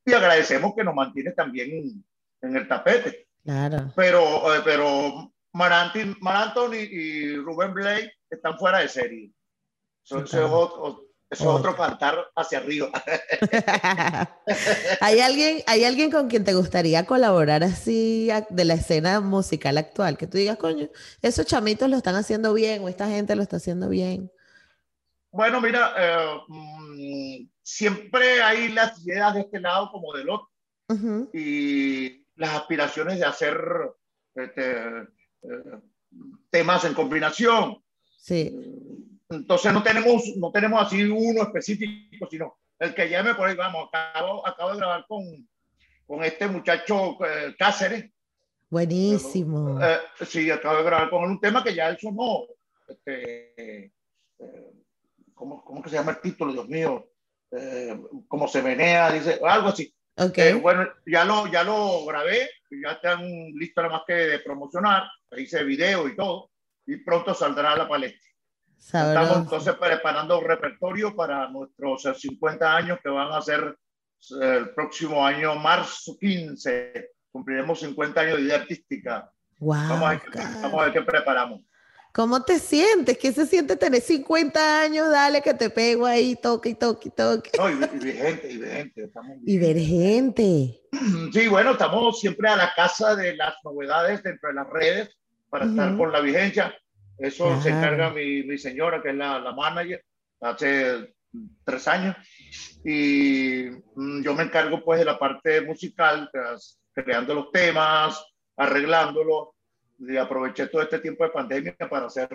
Y 0.05 0.13
agradecemos 0.13 0.73
que 0.75 0.83
nos 0.83 0.95
mantiene 0.95 1.31
también 1.31 1.71
en, 1.71 2.05
en 2.41 2.55
el 2.55 2.67
tapete. 2.67 3.27
Claro. 3.43 3.91
Pero, 3.95 4.53
eh, 4.55 4.61
pero 4.63 5.31
Marantini, 5.53 6.15
Marantoni 6.21 6.77
y 6.77 7.35
Rubén 7.37 7.73
Blake 7.73 8.13
están 8.29 8.57
fuera 8.57 8.79
de 8.79 8.89
serie. 8.89 9.31
Eso, 10.03 11.10
eso, 11.31 11.43
es 11.43 11.49
otro, 11.49 11.49
eso 11.49 11.49
es 11.49 11.59
otro 11.59 11.75
cantar 11.75 12.31
hacia 12.35 12.57
arriba. 12.57 12.91
¿Hay, 15.01 15.21
alguien, 15.21 15.63
¿Hay 15.65 15.85
alguien 15.85 16.11
con 16.11 16.27
quien 16.27 16.43
te 16.43 16.53
gustaría 16.53 17.05
colaborar 17.05 17.63
así 17.63 18.29
de 18.49 18.65
la 18.65 18.73
escena 18.73 19.21
musical 19.21 19.77
actual? 19.77 20.17
Que 20.17 20.27
tú 20.27 20.37
digas, 20.37 20.57
coño, 20.57 20.89
esos 21.21 21.45
chamitos 21.45 21.89
lo 21.89 21.95
están 21.95 22.15
haciendo 22.15 22.53
bien 22.53 22.83
o 22.83 22.89
esta 22.89 23.07
gente 23.07 23.35
lo 23.35 23.43
está 23.43 23.57
haciendo 23.57 23.87
bien. 23.87 24.29
Bueno, 25.31 25.61
mira, 25.61 25.93
eh, 25.97 27.47
siempre 27.63 28.41
hay 28.41 28.69
las 28.69 29.01
ideas 29.05 29.33
de 29.33 29.41
este 29.41 29.61
lado 29.61 29.89
como 29.89 30.13
del 30.13 30.29
otro. 30.29 30.51
Uh 30.89 30.95
-huh. 30.95 31.29
Y 31.33 32.25
las 32.35 32.55
aspiraciones 32.55 33.19
de 33.19 33.25
hacer 33.25 33.57
este, 34.35 34.81
eh, 34.81 35.79
temas 36.49 36.83
en 36.83 36.93
combinación. 36.93 37.81
Sí. 38.17 38.53
Entonces 39.31 39.73
no 39.73 39.81
tenemos, 39.81 40.23
no 40.37 40.51
tenemos 40.51 40.81
así 40.81 41.03
uno 41.03 41.43
específico, 41.43 42.27
sino 42.29 42.57
el 42.79 42.93
que 42.93 43.09
llame 43.09 43.35
por 43.35 43.47
ahí, 43.47 43.55
vamos, 43.55 43.89
acabo, 43.91 44.45
acabo 44.45 44.71
de 44.71 44.77
grabar 44.77 45.05
con, 45.07 45.23
con 46.05 46.23
este 46.23 46.47
muchacho 46.47 47.17
eh, 47.25 47.55
Cáceres, 47.57 48.11
Buenísimo. 48.71 49.83
Eh, 49.83 49.99
sí, 50.25 50.49
acabo 50.49 50.77
de 50.77 50.83
grabar 50.83 51.09
con 51.09 51.25
un 51.25 51.41
tema 51.41 51.61
que 51.61 51.75
ya 51.75 51.89
él 51.89 51.97
sonó. 51.99 52.45
Este, 52.87 53.91
eh, 54.39 54.71
¿cómo, 55.33 55.61
¿Cómo 55.61 55.83
que 55.83 55.89
se 55.89 55.97
llama 55.97 56.11
el 56.11 56.21
título, 56.21 56.53
Dios 56.53 56.69
mío? 56.69 57.11
Eh, 57.51 58.01
como 58.29 58.47
se 58.47 58.61
menea, 58.63 59.11
dice, 59.11 59.41
algo 59.45 59.67
así. 59.67 59.93
Okay. 60.15 60.53
bueno, 60.53 60.87
ya 61.05 61.25
lo, 61.25 61.47
ya 61.51 61.65
lo 61.65 62.05
grabé, 62.05 62.49
ya 62.69 62.91
están 62.91 63.21
listos 63.55 63.83
nada 63.83 63.97
más 63.97 64.03
que 64.07 64.13
de 64.13 64.39
promocionar, 64.39 65.03
hice 65.35 65.65
video 65.65 66.07
y 66.07 66.15
todo, 66.15 66.51
y 66.85 66.95
pronto 66.97 67.33
saldrá 67.33 67.73
a 67.73 67.77
la 67.77 67.89
palestra. 67.89 68.30
Estamos 68.81 69.37
entonces 69.37 69.75
preparando 69.75 70.39
un 70.39 70.45
repertorio 70.45 71.15
para 71.15 71.47
nuestros 71.49 72.03
50 72.19 72.75
años 72.75 72.99
que 73.01 73.09
van 73.09 73.31
a 73.31 73.41
ser 73.41 73.77
el 74.41 74.69
próximo 74.71 75.25
año, 75.25 75.55
marzo 75.55 76.17
15. 76.19 77.11
Cumpliremos 77.31 77.79
50 77.79 78.21
años 78.21 78.37
de 78.37 78.43
vida 78.43 78.55
artística. 78.55 79.31
Wow, 79.59 79.75
vamos, 79.75 80.03
a 80.03 80.09
ver, 80.09 80.21
vamos 80.61 80.81
a 80.81 80.83
ver 80.85 80.93
qué 80.93 81.01
preparamos. 81.03 81.61
¿Cómo 82.13 82.43
te 82.43 82.59
sientes? 82.59 83.17
¿Qué 83.17 83.31
se 83.31 83.45
siente 83.45 83.77
tener 83.77 84.01
50 84.01 84.81
años? 84.81 85.09
Dale 85.09 85.41
que 85.41 85.53
te 85.53 85.69
pego 85.69 86.05
ahí, 86.05 86.35
toque 86.35 86.69
y 86.69 86.75
toque 86.75 87.07
y 87.07 87.11
toque. 87.11 87.51
No, 87.57 87.69
y, 87.69 87.75
vigente, 87.75 88.51
y 88.51 88.57
vigente. 88.57 89.03
Estamos 89.03 89.37
y 89.45 89.57
vigente. 89.57 90.77
Sí, 91.31 91.47
bueno, 91.47 91.71
estamos 91.71 92.19
siempre 92.19 92.49
a 92.49 92.57
la 92.57 92.73
casa 92.75 93.15
de 93.15 93.35
las 93.37 93.55
novedades 93.63 94.21
dentro 94.23 94.49
de 94.49 94.55
las 94.55 94.69
redes 94.69 95.17
para 95.49 95.65
estar 95.65 95.95
con 95.95 96.11
la 96.11 96.19
vigencia. 96.19 96.75
Eso 97.21 97.61
se 97.61 97.69
encarga 97.69 98.09
mi, 98.09 98.43
mi, 98.43 98.57
señora, 98.57 99.01
que 99.01 99.09
es 99.09 99.15
la, 99.15 99.39
la 99.39 99.51
manager, 99.53 100.03
hace 100.41 101.13
tres 101.63 101.87
años. 101.87 102.15
Y 102.83 103.65
mm, 103.95 104.23
yo 104.23 104.33
me 104.33 104.43
encargo 104.43 104.83
pues 104.83 104.99
de 104.99 105.05
la 105.05 105.19
parte 105.19 105.61
musical, 105.61 106.29
creando 106.93 107.35
los 107.35 107.51
temas, 107.51 108.25
arreglándolos 108.57 109.49
y 109.99 110.17
aproveché 110.17 110.67
todo 110.67 110.81
este 110.81 110.99
tiempo 110.99 111.23
de 111.23 111.29
pandemia 111.29 111.75
para 111.89 112.07
hacer 112.07 112.29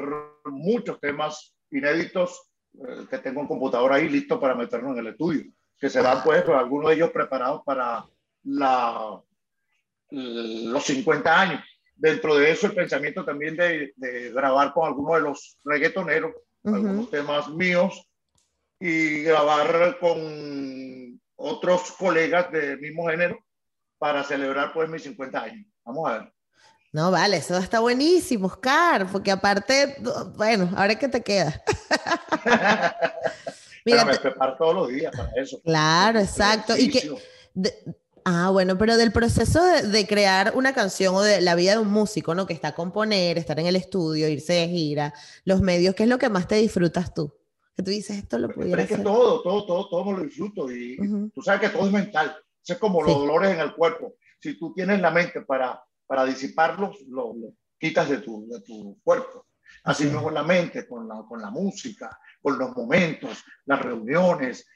muchos 0.45 1.01
temas 1.01 1.55
inéditos 1.71 2.49
eh, 2.75 3.07
que 3.11 3.19
tengo 3.19 3.41
en 3.41 3.49
computador 3.49 3.93
ahí 3.93 4.09
listo 4.09 4.39
para 4.39 4.55
meternos 4.55 4.93
en 4.93 4.99
el 4.99 5.13
estudio, 5.13 5.45
que 5.79 5.91
serán 5.91 6.23
pues 6.23 6.49
algunos 6.49 6.91
de 6.91 6.97
ellos 6.97 7.11
preparados 7.11 7.63
para 7.65 8.05
la, 8.45 9.21
los 10.11 10.85
50 10.85 11.41
años. 11.41 11.65
Dentro 11.97 12.37
de 12.37 12.51
eso 12.51 12.67
el 12.67 12.75
pensamiento 12.75 13.25
también 13.25 13.57
de, 13.57 13.93
de 13.97 14.31
grabar 14.31 14.73
con 14.73 14.87
algunos 14.87 15.15
de 15.15 15.21
los 15.23 15.59
reggaetoneros, 15.65 16.33
algunos 16.63 17.11
temas 17.11 17.49
míos, 17.49 18.07
y 18.79 19.23
grabar 19.23 19.99
con 19.99 21.21
otros 21.37 21.93
colegas 21.93 22.51
del 22.53 22.79
mismo 22.81 23.09
género 23.09 23.39
para 23.99 24.23
celebrar 24.25 24.73
pues 24.73 24.89
mis 24.89 25.03
50 25.03 25.43
años. 25.43 25.67
Vamos 25.85 26.11
a 26.11 26.19
ver. 26.19 26.33
No, 26.93 27.11
vale, 27.11 27.39
eso 27.39 27.59
está 27.59 27.81
buenísimo, 27.81 28.47
Oscar, 28.47 29.07
porque 29.11 29.31
aparte, 29.31 29.97
bueno, 30.37 30.71
ahora 30.77 30.95
que 30.95 31.09
te 31.09 31.23
queda. 31.23 31.63
Mira, 33.85 34.05
me 34.05 34.17
preparo 34.17 34.57
todos 34.57 34.75
los 34.75 34.89
días 34.89 35.15
para 35.15 35.31
eso. 35.37 35.61
Claro, 35.63 36.19
exacto. 36.21 36.77
Y 36.77 36.91
que, 36.91 37.11
ah, 38.27 38.51
bueno, 38.51 38.77
pero 38.77 38.97
del 38.97 39.13
proceso 39.13 39.65
de, 39.65 40.07
crear 40.07 40.53
una 40.55 40.75
canción 40.75 41.15
o 41.15 41.23
de 41.23 41.41
la 41.41 41.55
vida 41.55 41.73
de 41.73 41.79
un 41.79 41.91
músico, 41.91 42.35
¿no? 42.35 42.47
Que 42.47 42.53
está 42.53 42.69
a 42.69 42.75
componer, 42.75 43.39
estar 43.39 43.59
en 43.59 43.67
el 43.67 43.77
estudio, 43.77 44.29
irse 44.29 44.53
de 44.53 44.69
gira, 44.69 45.15
los 45.45 45.63
medios, 45.63 45.95
¿qué 45.95 46.03
es 46.03 46.09
lo 46.09 46.19
que 46.19 46.29
más 46.29 46.47
te 46.47 46.57
disfrutas 46.57 47.15
tú? 47.15 47.33
Que 47.75 47.83
tú 47.83 47.91
dices, 47.91 48.19
esto 48.19 48.39
lo 48.39 48.51
pudiera 48.51 48.83
hacer. 48.83 48.93
Es 48.93 48.99
que 48.99 49.05
todo, 49.05 49.43
todo, 49.43 49.65
todo, 49.65 49.89
todo 49.89 50.05
me 50.05 50.19
lo 50.19 50.25
disfruto 50.25 50.71
y 50.71 50.97
tú 51.35 51.43
sabes 51.43 51.61
que 51.63 51.69
todo 51.71 51.87
es 51.87 51.93
mental. 51.93 52.37
Es 52.67 52.79
como 52.79 53.03
los 53.03 53.15
dolores 53.15 53.53
en 53.53 53.61
el 53.61 53.75
cuerpo. 53.75 54.15
Si 54.41 54.59
tú 54.59 54.75
tienes 54.75 55.01
la 55.01 55.11
mente 55.11 55.41
para 55.43 55.81
para 56.07 56.25
disiparlos, 56.25 57.01
lo, 57.09 57.35
quitas 57.79 58.09
de 58.09 58.19
tu, 58.19 58.47
de 58.49 58.61
tu 58.61 58.99
cuerpo. 59.03 59.47
Así 59.85 60.05
mismo 60.05 60.23
con 60.23 60.35
la 60.35 60.43
mente, 60.43 60.87
con 60.87 61.09
la, 61.09 61.25
con 61.29 61.41
la 61.41 61.51
música, 61.51 62.19
con 62.41 62.59
los 62.59 62.75
momentos, 62.75 63.45
las 63.67 63.83
reuniones, 63.83 64.67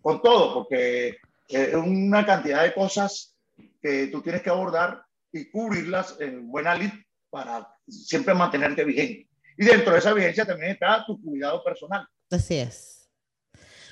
con, 0.00 0.22
todo, 0.22 0.54
porque 0.54 1.18
es 1.48 1.74
una 1.74 2.24
cantidad 2.24 2.62
de 2.62 2.74
cosas 2.74 3.36
que 3.80 4.08
tú 4.08 4.22
tienes 4.22 4.42
que 4.42 4.50
abordar 4.50 5.04
y 5.32 5.50
cubrirlas 5.50 6.16
en 6.20 6.48
buena 6.50 6.74
lid 6.74 6.90
para 7.30 7.68
siempre 7.88 8.34
mantenerte 8.34 8.84
vigente. 8.84 9.28
Y 9.56 9.64
dentro 9.64 9.92
de 9.92 9.98
esa 9.98 10.12
vigencia 10.12 10.46
también 10.46 10.72
está 10.72 11.04
tu 11.06 11.20
cuidado 11.20 11.62
personal. 11.62 12.06
Así 12.30 12.56
es. 12.58 13.08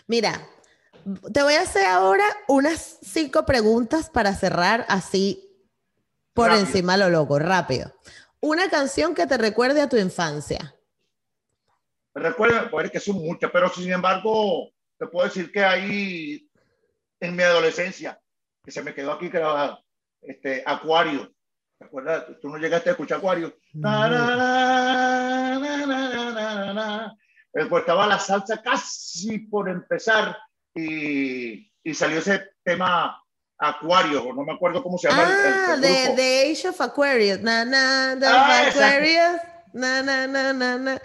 Mira, 0.06 0.46
te 1.32 1.42
voy 1.42 1.54
a 1.54 1.62
hacer 1.62 1.86
ahora 1.86 2.24
unas 2.48 2.98
cinco 3.02 3.44
preguntas 3.44 4.10
para 4.10 4.34
cerrar 4.34 4.84
así 4.88 5.48
por 6.34 6.50
encima 6.50 6.96
lo 6.96 7.10
loco, 7.10 7.38
rápido. 7.38 7.92
Una 8.40 8.68
canción 8.70 9.14
que 9.14 9.26
te 9.26 9.36
recuerde 9.36 9.82
a 9.82 9.88
tu 9.88 9.96
infancia. 9.96 10.74
Me 12.14 12.22
recuerda, 12.22 12.70
puede 12.70 12.90
que 12.90 13.00
son 13.00 13.16
muchas, 13.16 13.50
pero 13.50 13.68
sin 13.68 13.92
embargo, 13.92 14.70
te 14.98 15.06
puedo 15.06 15.26
decir 15.26 15.50
que 15.52 15.64
hay 15.64 16.48
en 17.22 17.36
mi 17.36 17.42
adolescencia, 17.44 18.20
que 18.64 18.72
se 18.72 18.82
me 18.82 18.92
quedó 18.94 19.12
aquí 19.12 19.28
grabado, 19.28 19.78
este, 20.20 20.62
Acuario. 20.66 21.32
¿Te 21.78 21.84
acuerdas? 21.86 22.26
Tú 22.40 22.48
no 22.48 22.58
llegaste 22.58 22.90
a 22.90 22.92
escuchar 22.92 23.18
Acuario. 23.18 23.56
pues 27.68 27.80
estaba 27.80 28.06
la 28.08 28.18
salsa 28.18 28.60
casi 28.60 29.38
por 29.38 29.68
empezar 29.68 30.36
y, 30.74 31.72
y 31.84 31.94
salió 31.94 32.18
ese 32.18 32.54
tema 32.64 33.22
Acuario, 33.56 34.32
no 34.34 34.42
me 34.42 34.54
acuerdo 34.54 34.82
cómo 34.82 34.98
se 34.98 35.08
llama. 35.08 35.24
Ah, 35.24 35.76
de 35.76 36.14
The 36.16 36.50
Age 36.50 36.68
of 36.70 36.80
Aquarius. 36.80 37.40
Na, 37.40 37.64
na, 37.64 38.16
the 38.18 38.26
ah, 38.26 38.68
Aquarius. 38.68 39.40
Na, 39.72 40.02
na, 40.02 40.26
na, 40.26 40.52
na, 40.52 40.76
na. 40.76 41.02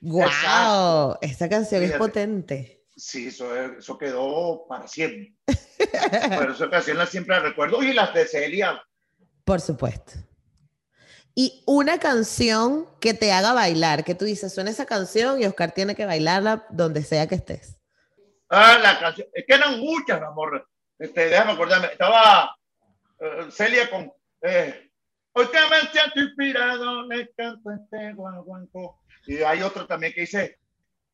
¡Wow! 0.00 1.18
Esta 1.20 1.50
canción 1.50 1.82
es 1.82 1.92
potente. 1.92 2.79
Sí, 3.00 3.28
eso, 3.28 3.56
eso 3.56 3.96
quedó 3.96 4.66
para 4.68 4.86
siempre. 4.86 5.34
Por 6.36 6.50
esa 6.50 6.68
canción 6.68 6.98
la 6.98 7.06
siempre 7.06 7.34
la 7.34 7.42
recuerdo. 7.42 7.82
Y 7.82 7.94
las 7.94 8.12
de 8.12 8.26
Celia. 8.26 8.82
Por 9.44 9.60
supuesto. 9.60 10.12
Y 11.34 11.62
una 11.66 11.98
canción 11.98 12.86
que 13.00 13.14
te 13.14 13.32
haga 13.32 13.54
bailar, 13.54 14.04
que 14.04 14.14
tú 14.14 14.26
dices, 14.26 14.52
suena 14.52 14.70
esa 14.70 14.84
canción 14.84 15.40
y 15.40 15.46
Oscar 15.46 15.72
tiene 15.72 15.94
que 15.94 16.04
bailarla 16.04 16.66
donde 16.68 17.02
sea 17.02 17.26
que 17.26 17.36
estés. 17.36 17.78
Ah, 18.50 18.78
la 18.82 18.98
canción. 18.98 19.28
Es 19.32 19.46
que 19.46 19.54
eran 19.54 19.80
muchas, 19.80 20.20
amor. 20.20 20.68
Este, 20.98 21.30
déjame 21.30 21.52
acordarme, 21.52 21.86
estaba 21.86 22.54
uh, 23.20 23.50
Celia 23.50 23.88
con 23.88 24.12
eh, 24.42 24.90
Hoy 25.32 25.46
que 25.46 25.58
me 25.70 25.90
siento 25.90 26.20
inspirado, 26.20 27.06
le 27.06 27.30
canto 27.34 27.70
este 27.70 28.12
guaguanco. 28.12 29.00
Y 29.26 29.38
hay 29.38 29.62
otro 29.62 29.86
también 29.86 30.12
que 30.12 30.22
dice, 30.22 30.59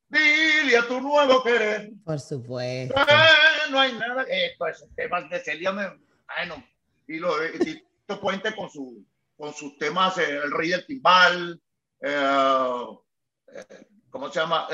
dile 0.08 0.78
a 0.78 0.86
tu 0.86 1.00
nuevo 1.00 1.42
querer. 1.42 1.90
Por 2.04 2.20
supuesto. 2.20 2.94
Eh, 3.00 3.70
no 3.70 3.80
hay 3.80 3.92
nada. 3.92 4.24
Eh, 4.28 4.54
pues 4.58 4.84
temas 4.94 5.28
de 5.30 5.40
Celia, 5.40 5.72
me, 5.72 5.88
bueno, 5.88 6.64
y 7.08 7.18
lo 7.18 7.34
Tito 7.58 8.20
Puente 8.20 8.54
con, 8.54 8.70
su, 8.70 9.04
con 9.36 9.52
sus 9.52 9.76
temas, 9.78 10.18
eh, 10.18 10.40
El 10.44 10.52
Rey 10.52 10.70
del 10.70 10.86
Timbal, 10.86 11.60
eh, 12.00 12.86
¿cómo 14.10 14.30
se 14.30 14.40
llama? 14.40 14.68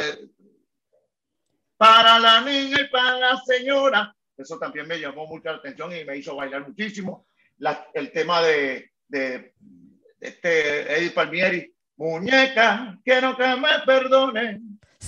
para 1.77 2.19
la 2.21 2.41
niña 2.43 2.77
y 2.81 2.89
para 2.91 3.19
la 3.19 3.37
señora. 3.45 4.15
Eso 4.37 4.57
también 4.59 4.87
me 4.87 5.01
llamó 5.01 5.27
mucha 5.27 5.51
atención 5.51 5.95
y 5.95 6.05
me 6.05 6.17
hizo 6.17 6.37
bailar 6.37 6.67
muchísimo. 6.67 7.27
el 7.95 8.13
tema 8.13 8.41
de, 8.43 8.93
de, 9.09 9.55
este 10.21 10.97
Eddie 10.97 11.11
Palmieri, 11.11 11.75
muñeca, 11.97 12.99
quiero 13.05 13.37
que 13.37 13.57
me 13.57 13.81
perdone. 13.85 14.61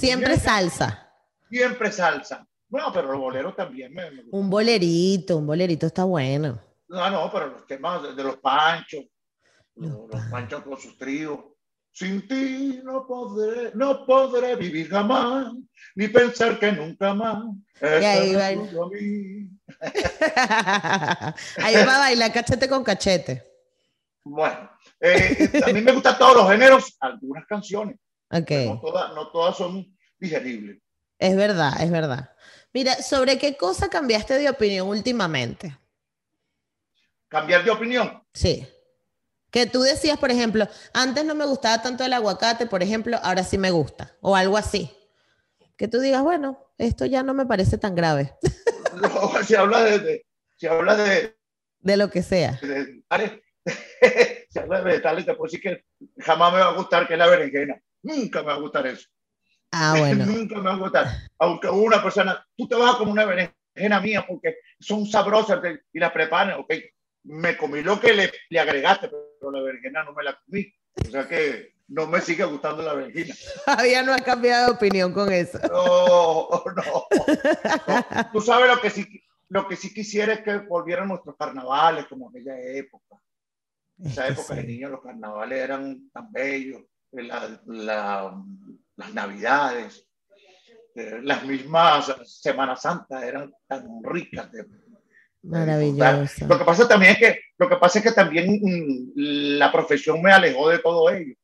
Siempre 0.07 0.39
salsa. 0.39 1.11
Siempre 1.49 1.91
salsa. 1.93 2.47
Bueno, 2.69 2.93
pero 2.93 3.13
los 3.13 3.21
boleros 3.21 3.57
también 3.57 3.95
me, 3.95 4.03
Un 4.31 4.51
bolerito, 4.51 5.39
un 5.39 5.47
bolerito 5.47 5.87
está 5.87 6.05
bueno. 6.05 6.61
No, 6.89 7.09
no, 7.11 7.33
pero 7.33 7.47
los 7.49 7.67
temas 7.67 8.15
de, 8.15 8.23
los 8.23 8.37
panchos, 8.39 9.05
los, 9.77 10.11
los 10.11 10.23
panchos 10.31 10.63
con 10.63 10.79
sus 10.79 10.99
tríos. 10.99 11.39
Sin 11.93 12.27
ti 12.27 12.81
no 12.83 13.07
podré, 13.07 13.71
no 13.75 14.05
podré 14.05 14.57
vivir 14.57 14.89
jamás, 14.89 15.53
ni 15.95 16.09
pensar 16.09 16.59
que 16.59 16.73
nunca 16.73 17.15
más. 17.15 17.45
Y 17.81 17.87
ahí 17.87 18.35
va. 18.35 18.49
ahí 21.59 21.77
va 21.77 21.95
a 21.95 22.01
bailar 22.01 22.33
cachete 22.33 22.69
con 22.69 22.83
cachete. 22.83 23.49
Bueno, 24.25 24.69
eh, 24.99 25.63
a 25.65 25.73
mí 25.73 25.81
me 25.81 25.93
gustan 25.93 26.19
todos 26.19 26.39
los 26.39 26.51
géneros, 26.51 26.97
algunas 26.99 27.47
canciones. 27.47 27.97
Okay. 28.29 28.69
No, 28.69 28.81
todas, 28.81 29.15
no 29.15 29.29
todas 29.29 29.57
son 29.57 29.94
Es 31.19 31.37
verdad, 31.37 31.81
es 31.81 31.91
verdad. 31.91 32.31
Mira, 32.73 32.95
¿sobre 33.03 33.39
qué 33.39 33.57
cosa 33.57 33.89
cambiaste 33.89 34.35
de 34.35 34.51
opinión 34.51 34.89
últimamente? 34.89 35.79
¿Cambiar 37.29 37.65
de 37.65 37.71
opinión? 37.71 38.23
Sí. 38.33 38.67
Que 39.51 39.67
tú 39.67 39.83
decías, 39.83 40.19
por 40.19 40.33
ejemplo, 40.33 40.67
antes 40.93 41.25
no 41.25 41.35
me 41.35 41.47
gustaba 41.47 41.81
tanto 41.81 42.05
el 42.05 42.13
aguacate, 42.13 42.67
por 42.67 42.83
ejemplo, 42.83 43.19
ahora 43.23 43.45
sí 43.45 43.57
me 43.57 43.71
gusta, 43.71 44.17
o 44.21 44.35
algo 44.35 44.57
así. 44.57 44.91
Que 45.77 45.87
tú 45.87 46.01
digas, 46.01 46.23
bueno, 46.23 46.59
esto 46.79 47.07
ya 47.07 47.23
no 47.23 47.35
me 47.35 47.47
parece 47.47 47.79
tan 47.79 47.95
grave. 47.95 48.35
No, 48.95 49.09
si 49.45 49.57
habla 49.57 49.83
de, 49.83 50.25
si 50.57 50.69
habla 50.69 50.95
de, 50.95 51.37
de 51.81 51.97
lo 51.97 52.11
que 52.11 52.23
sea. 52.23 52.61
De, 52.63 53.03
si 54.49 54.61
de 54.61 54.81
vegetales, 54.83 55.27
te 55.27 55.35
puedo 55.35 55.51
decir 55.51 55.61
que 55.61 55.85
jamás 56.23 56.53
me 56.53 56.61
va 56.61 56.69
a 56.69 56.77
gustar 56.77 57.09
que 57.09 57.15
es 57.15 57.19
la 57.19 57.27
berenjena. 57.27 57.81
Nunca 58.03 58.41
me 58.43 58.47
va 58.47 58.55
a 58.55 58.61
gustar 58.61 58.87
eso. 58.87 59.09
Ah, 59.77 59.97
bueno. 59.99 60.25
Nunca 60.27 60.57
me 60.57 60.63
va 60.63 60.73
a 60.73 60.79
gustar. 60.79 61.09
Aunque 61.39 61.69
una 61.69 62.03
persona, 62.03 62.47
tú 62.57 62.69
te 62.69 62.77
vas 62.77 62.95
a 62.95 62.99
comer 62.99 63.13
una 63.13 63.25
berenjena 63.25 64.01
mía 64.01 64.25
porque 64.27 64.59
son 64.79 65.05
sabrosas 65.07 65.61
y 65.93 65.99
la 65.99 66.13
preparan, 66.13 66.61
ok. 66.61 66.73
Me 67.25 67.57
comí 67.57 67.83
lo 67.83 67.99
que 67.99 68.13
le, 68.13 68.31
le 68.51 68.61
agregaste, 68.61 69.09
pero 69.09 69.51
la 69.51 69.63
berenjena 69.63 70.05
no 70.05 70.13
me 70.13 70.23
la 70.23 70.39
comí. 70.45 70.73
O 71.07 71.11
sea 71.11 71.27
que 71.27 71.75
no 71.89 72.07
me 72.07 72.21
sigue 72.21 72.45
gustando 72.45 72.83
la 72.83 72.95
berenjena. 72.95 73.35
Todavía 73.65 74.03
no 74.03 74.13
ha 74.13 74.19
cambiado 74.19 74.67
de 74.67 74.73
opinión 74.73 75.13
con 75.13 75.33
eso. 75.33 75.59
No, 75.69 76.49
no. 76.77 77.07
Tú 78.33 78.41
sabes 78.41 78.69
lo 78.69 78.81
que 78.81 78.91
sí, 78.91 79.23
lo 79.49 79.67
que 79.67 79.77
sí 79.77 79.93
quisiera 79.93 80.35
es 80.35 80.41
que 80.43 80.59
volvieran 80.59 81.09
nuestros 81.09 81.35
carnavales 81.37 82.07
como 82.07 82.29
aquella 82.29 82.61
época. 82.61 83.17
Esa 84.05 84.29
época 84.29 84.55
de 84.55 84.65
niños 84.65 84.91
los 84.91 85.03
carnavales 85.03 85.59
eran 85.59 86.11
tan 86.11 86.31
bellos, 86.33 86.83
la, 87.13 88.35
las 88.97 89.13
navidades, 89.15 90.07
eh, 90.95 91.21
las 91.23 91.45
mismas 91.45 92.15
Semanas 92.25 92.83
Santas 92.83 93.23
eran 93.23 93.53
tan 93.67 94.03
ricas 94.03 94.51
de, 94.53 94.65
Maravilloso. 95.45 96.47
Lo 96.47 96.59
que 96.59 96.65
pasa 96.65 96.89
también 96.89 97.13
es 97.13 97.19
que, 97.19 97.41
lo 97.59 97.69
que 97.69 97.77
pasa 97.77 97.99
es 97.99 98.05
que 98.05 98.13
también 98.13 98.61
mm, 98.63 99.13
la 99.59 99.71
profesión 99.71 100.23
me 100.23 100.33
alejó 100.33 100.71
de 100.71 100.79
todo 100.79 101.11
ello. 101.11 101.35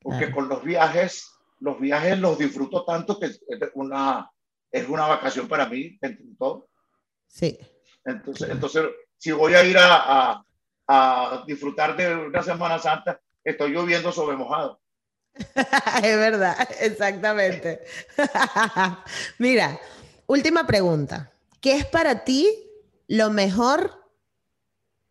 Porque 0.00 0.30
con 0.30 0.48
los 0.48 0.62
viajes, 0.62 1.28
los 1.58 1.80
viajes 1.80 2.18
los 2.18 2.38
disfruto 2.38 2.84
tanto 2.84 3.18
que 3.18 3.26
es 3.26 3.40
una, 3.74 4.30
es 4.70 4.88
una 4.88 5.08
vacación 5.08 5.48
para 5.48 5.68
mí, 5.68 5.98
entre 6.00 6.24
todo. 6.38 6.68
Sí. 7.26 7.58
Entonces, 8.04 8.48
entonces 8.48 8.84
si 9.18 9.32
voy 9.32 9.54
a 9.54 9.64
ir 9.64 9.76
a, 9.76 9.96
a, 9.96 10.44
a, 10.86 11.44
disfrutar 11.44 11.96
de 11.96 12.14
una 12.14 12.42
Semana 12.42 12.78
Santa, 12.78 13.20
estoy 13.42 13.72
lloviendo 13.72 14.12
sobre 14.12 14.36
mojado. 14.36 14.80
es 16.02 16.16
verdad, 16.16 16.68
exactamente. 16.80 17.84
Mira, 19.38 19.78
última 20.26 20.66
pregunta. 20.66 21.30
¿Qué 21.60 21.76
es 21.76 21.86
para 21.86 22.24
ti 22.24 22.46
lo 23.08 23.30
mejor 23.30 23.98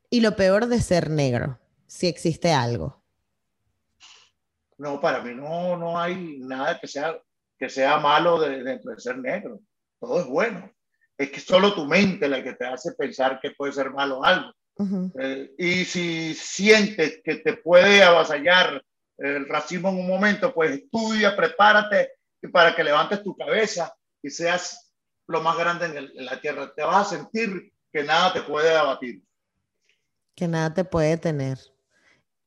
y 0.10 0.22
lo 0.22 0.36
peor 0.36 0.68
de 0.68 0.82
ser 0.82 1.10
negro, 1.10 1.60
si 1.86 2.08
existe 2.08 2.52
algo. 2.52 3.04
No, 4.78 5.02
para 5.02 5.22
mí 5.22 5.34
no, 5.34 5.76
no 5.78 6.00
hay 6.00 6.38
nada 6.40 6.80
que 6.80 6.88
sea, 6.88 7.20
que 7.58 7.70
sea 7.70 7.98
malo 7.98 8.40
de, 8.40 8.64
dentro 8.64 8.92
de 8.92 9.00
ser 9.00 9.18
negro. 9.18 9.60
Todo 10.00 10.22
es 10.22 10.28
bueno. 10.28 10.72
Es 11.18 11.32
que 11.32 11.40
solo 11.40 11.74
tu 11.74 11.86
mente 11.86 12.30
la 12.30 12.44
que 12.44 12.54
te 12.54 12.66
hace 12.66 12.92
pensar 12.94 13.40
que 13.42 13.52
puede 13.52 13.74
ser 13.74 13.92
malo 13.92 14.24
algo. 14.24 14.52
Eh, 15.20 15.56
y 15.58 15.86
si 15.86 16.36
sientes 16.36 17.22
que 17.24 17.38
te 17.38 17.58
puede 17.58 18.04
avasallar 18.04 18.84
el 19.18 19.48
racismo 19.48 19.90
en 19.90 20.00
un 20.00 20.08
momento, 20.08 20.54
pues 20.54 20.72
estudia, 20.72 21.36
prepárate 21.36 22.12
para 22.52 22.76
que 22.76 22.84
levantes 22.84 23.24
tu 23.24 23.36
cabeza 23.36 23.96
y 24.22 24.30
seas 24.30 24.94
lo 25.28 25.42
más 25.42 25.58
grande 25.58 25.88
en, 25.88 25.98
en 25.98 26.26
la 26.26 26.40
tierra. 26.40 26.74
Te 26.74 26.84
vas 26.84 27.08
a 27.08 27.18
sentir 27.18 27.74
que 27.92 28.04
nada 28.04 28.34
te 28.34 28.42
puede 28.42 28.76
abatir. 28.76 29.24
Que 30.36 30.48
nada 30.48 30.74
te 30.74 30.84
puede 30.84 31.18
tener. 31.18 31.58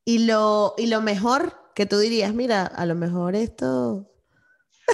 Y 0.05 0.25
lo, 0.25 0.73
y 0.77 0.87
lo 0.87 1.01
mejor 1.01 1.71
que 1.75 1.85
tú 1.85 1.99
dirías, 1.99 2.33
mira, 2.33 2.65
a 2.65 2.85
lo 2.85 2.95
mejor 2.95 3.35
esto... 3.35 4.07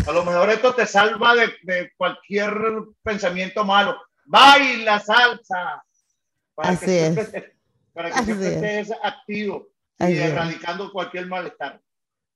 A 0.05 0.11
lo 0.11 0.23
mejor 0.23 0.49
esto 0.49 0.75
te 0.75 0.85
salva 0.85 1.33
de, 1.33 1.53
de 1.63 1.91
cualquier 1.97 2.53
pensamiento 3.01 3.63
malo. 3.63 3.97
Baila 4.25 4.99
salsa. 4.99 5.83
Para 6.53 6.69
Así 6.69 6.85
que 6.85 7.07
es. 7.07 7.33
para 7.93 8.11
que 8.11 8.23
siempre 8.23 8.79
estés 8.79 8.97
activo 9.01 9.69
y 9.99 10.17
erradicando 10.17 10.91
cualquier 10.91 11.27
malestar. 11.27 11.81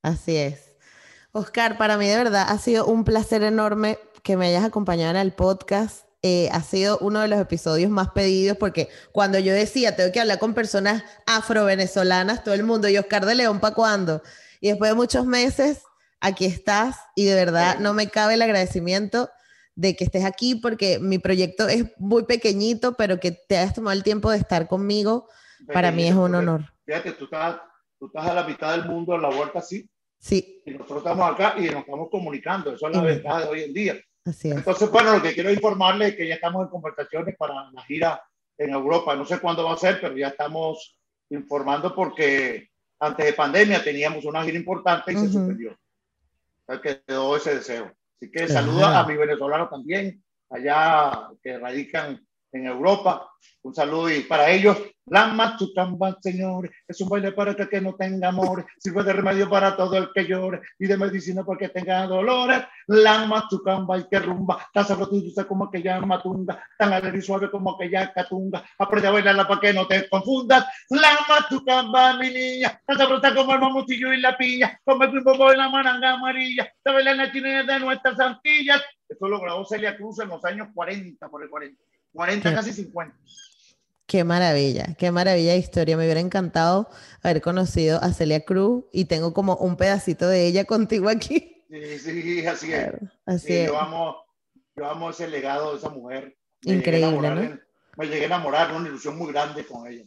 Así 0.02 0.38
es. 0.38 0.72
Oscar, 1.32 1.78
para 1.78 1.98
mí 1.98 2.08
de 2.08 2.18
verdad 2.18 2.46
ha 2.50 2.58
sido 2.58 2.86
un 2.86 3.04
placer 3.04 3.44
enorme 3.44 4.00
que 4.24 4.38
me 4.38 4.48
hayas 4.48 4.64
acompañado 4.64 5.12
en 5.12 5.18
el 5.18 5.34
podcast. 5.34 6.06
Eh, 6.24 6.50
ha 6.52 6.62
sido 6.62 7.00
uno 7.00 7.22
de 7.22 7.28
los 7.28 7.40
episodios 7.40 7.90
más 7.90 8.10
pedidos 8.12 8.58
porque 8.58 8.90
cuando 9.12 9.40
yo 9.40 9.54
decía, 9.54 9.96
tengo 9.96 10.12
que 10.12 10.20
hablar 10.20 10.40
con 10.40 10.54
personas 10.54 11.04
afro-venezolanas, 11.26 12.44
todo 12.44 12.54
el 12.54 12.64
mundo, 12.64 12.88
y 12.90 12.98
Oscar 12.98 13.26
de 13.26 13.36
León, 13.36 13.60
¿para 13.60 13.74
cuándo? 13.74 14.22
Y 14.60 14.68
después 14.70 14.92
de 14.92 14.96
muchos 14.96 15.26
meses, 15.26 15.82
aquí 16.20 16.46
estás 16.46 16.98
y 17.16 17.26
de 17.26 17.34
verdad 17.34 17.80
no 17.80 17.94
me 17.94 18.08
cabe 18.08 18.36
el 18.36 18.42
agradecimiento 18.44 19.30
de 19.76 19.96
que 19.96 20.04
estés 20.04 20.26
aquí 20.26 20.56
porque 20.56 21.00
mi 21.00 21.18
proyecto 21.18 21.68
es 21.68 21.86
muy 21.98 22.24
pequeñito, 22.24 22.94
pero 22.94 23.20
que 23.20 23.32
te 23.32 23.58
hayas 23.58 23.74
tomado 23.74 23.98
el 23.98 24.04
tiempo 24.04 24.30
de 24.30 24.38
estar 24.38 24.68
conmigo, 24.68 25.28
para 25.74 25.92
mí 25.92 26.08
es 26.08 26.14
un 26.14 26.36
honor. 26.36 26.74
Fíjate, 26.92 27.14
tú 27.14 27.24
estás, 27.24 27.62
tú 27.98 28.08
estás 28.08 28.28
a 28.28 28.34
la 28.34 28.44
mitad 28.44 28.76
del 28.76 28.84
mundo, 28.86 29.14
a 29.14 29.18
la 29.18 29.30
vuelta 29.30 29.60
así. 29.60 29.90
Sí. 30.20 30.62
Y 30.66 30.72
nosotros 30.72 30.98
estamos 30.98 31.32
acá 31.32 31.56
y 31.58 31.70
nos 31.70 31.80
estamos 31.80 32.10
comunicando. 32.10 32.74
Eso 32.74 32.90
es 32.90 32.96
la 32.98 33.02
ventaja 33.02 33.40
de 33.40 33.48
hoy 33.48 33.64
en 33.64 33.74
día. 33.74 33.96
Así 34.26 34.50
es. 34.50 34.58
Entonces, 34.58 34.92
bueno, 34.92 35.16
lo 35.16 35.22
que 35.24 35.34
quiero 35.34 35.50
informarles 35.54 36.10
es 36.10 36.16
que 36.18 36.28
ya 36.28 36.36
estamos 36.36 36.66
en 36.66 36.70
conversaciones 36.70 37.38
para 37.38 37.72
la 37.72 37.82
gira 37.84 38.22
en 38.58 38.72
Europa. 38.72 39.16
No 39.16 39.26
sé 39.26 39.40
cuándo 39.40 39.64
va 39.64 39.74
a 39.74 39.78
ser, 39.78 40.02
pero 40.02 40.18
ya 40.18 40.28
estamos 40.28 41.00
informando 41.30 41.96
porque 41.96 42.68
antes 43.00 43.26
de 43.26 43.34
pandemia 43.34 43.82
teníamos 43.82 44.26
una 44.26 44.44
gira 44.44 44.58
importante 44.58 45.14
y 45.14 45.16
se 45.16 45.30
suspendió. 45.30 45.72
O 45.72 46.74
sea, 46.74 46.82
quedó 46.82 47.38
ese 47.38 47.56
deseo. 47.56 47.90
Así 48.18 48.30
que 48.30 48.50
saluda 48.50 49.00
a 49.00 49.08
mi 49.08 49.16
venezolano 49.16 49.70
también, 49.70 50.22
allá 50.50 51.30
que 51.42 51.58
radican 51.58 52.28
en 52.52 52.66
Europa. 52.66 53.28
Un 53.64 53.76
saludo 53.76 54.10
y 54.10 54.22
para 54.22 54.50
ellos, 54.50 54.78
la 55.06 55.28
Machucamba, 55.28 56.18
señores, 56.22 56.72
es 56.88 57.00
un 57.02 57.10
baile 57.10 57.32
para 57.32 57.56
que, 57.56 57.68
que 57.68 57.82
no 57.82 57.96
tenga 57.96 58.30
amor, 58.30 58.66
sirve 58.80 59.04
de 59.04 59.14
remedio 59.14 59.50
para 59.50 59.76
todo 59.76 59.96
el 59.98 60.10
que 60.14 60.26
llore 60.26 60.62
y 60.80 60.88
de 60.88 60.98
medicina 60.98 61.44
porque 61.44 61.70
tenga 61.70 62.08
dolores. 62.08 62.64
La 62.88 63.26
Machucamba 63.26 64.00
y 64.00 64.08
que 64.08 64.20
rumba, 64.20 64.68
tan 64.74 64.86
sabrosa 64.86 65.46
como 65.48 65.66
aquella 65.66 66.00
matunga, 66.02 66.64
tan 66.78 66.94
alegre 66.94 67.20
y 67.20 67.22
suave 67.22 67.52
como 67.52 67.76
aquella 67.76 68.12
catunga. 68.14 68.64
Aprende 68.80 69.08
a 69.08 69.12
bailarla 69.12 69.48
para 69.48 69.62
que 69.62 69.74
no 69.74 69.88
te 69.88 70.08
confundas. 70.10 70.66
La 70.90 71.20
Machucamba, 71.28 72.18
mi 72.18 72.30
niña, 72.30 72.82
tan 72.86 72.98
sabrosa 72.98 73.36
como 73.36 73.54
el 73.54 73.60
mamutillo 73.60 74.14
y 74.14 74.22
la 74.22 74.38
piña, 74.38 74.80
como 74.84 75.04
el 75.04 75.12
primo 75.12 75.52
y 75.52 75.58
la 75.58 75.70
mananga 75.70 76.14
amarilla, 76.14 76.72
la 76.84 76.92
baila 76.94 77.12
en 77.12 77.18
la 77.18 77.32
chinera 77.32 77.64
de 77.64 77.80
nuestras 77.80 78.20
antillas. 78.20 78.82
Esto 79.08 79.28
lo 79.28 79.40
grabó 79.40 79.66
Celia 79.66 79.98
Cruz 79.98 80.20
en 80.20 80.30
los 80.30 80.44
años 80.46 80.70
40 80.74 81.30
por 81.30 81.44
el 81.44 81.50
40. 81.50 81.91
40, 82.14 82.54
casi 82.54 82.74
50. 82.74 83.16
Qué 84.06 84.26
maravilla, 84.26 84.94
qué 84.98 85.10
maravilla 85.10 85.54
de 85.54 85.58
historia. 85.60 85.96
Me 85.96 86.04
hubiera 86.04 86.20
encantado 86.20 86.90
haber 87.24 87.42
conocido 87.42 87.98
a 88.04 88.12
Celia 88.12 88.44
Cruz 88.44 88.84
y 88.92 89.06
tengo 89.06 89.34
como 89.34 89.56
un 89.56 89.78
pedacito 89.78 90.28
de 90.28 90.48
ella 90.48 90.66
contigo 90.66 91.08
aquí. 91.08 91.64
Sí, 91.70 92.00
sí, 92.00 92.46
así 92.46 92.74
es. 92.74 92.92
así 93.26 93.54
es. 93.54 93.68
Yo 93.68 93.80
amo, 93.80 94.18
yo 94.76 94.86
amo 94.86 95.12
ese 95.12 95.30
legado 95.30 95.72
de 95.72 95.78
esa 95.78 95.90
mujer. 95.90 96.36
Increíble, 96.64 97.30
¿no? 97.30 97.60
me 97.98 98.08
llegué 98.08 98.24
a 98.24 98.26
enamorar, 98.26 98.74
una 98.74 98.88
ilusión 98.90 99.18
muy 99.18 99.32
grande 99.32 99.66
con 99.66 99.88
ella. 99.88 100.04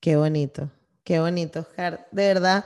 Qué 0.00 0.16
bonito, 0.16 0.68
qué 1.04 1.20
bonito, 1.20 1.60
Oscar. 1.60 2.08
De 2.10 2.26
verdad, 2.26 2.64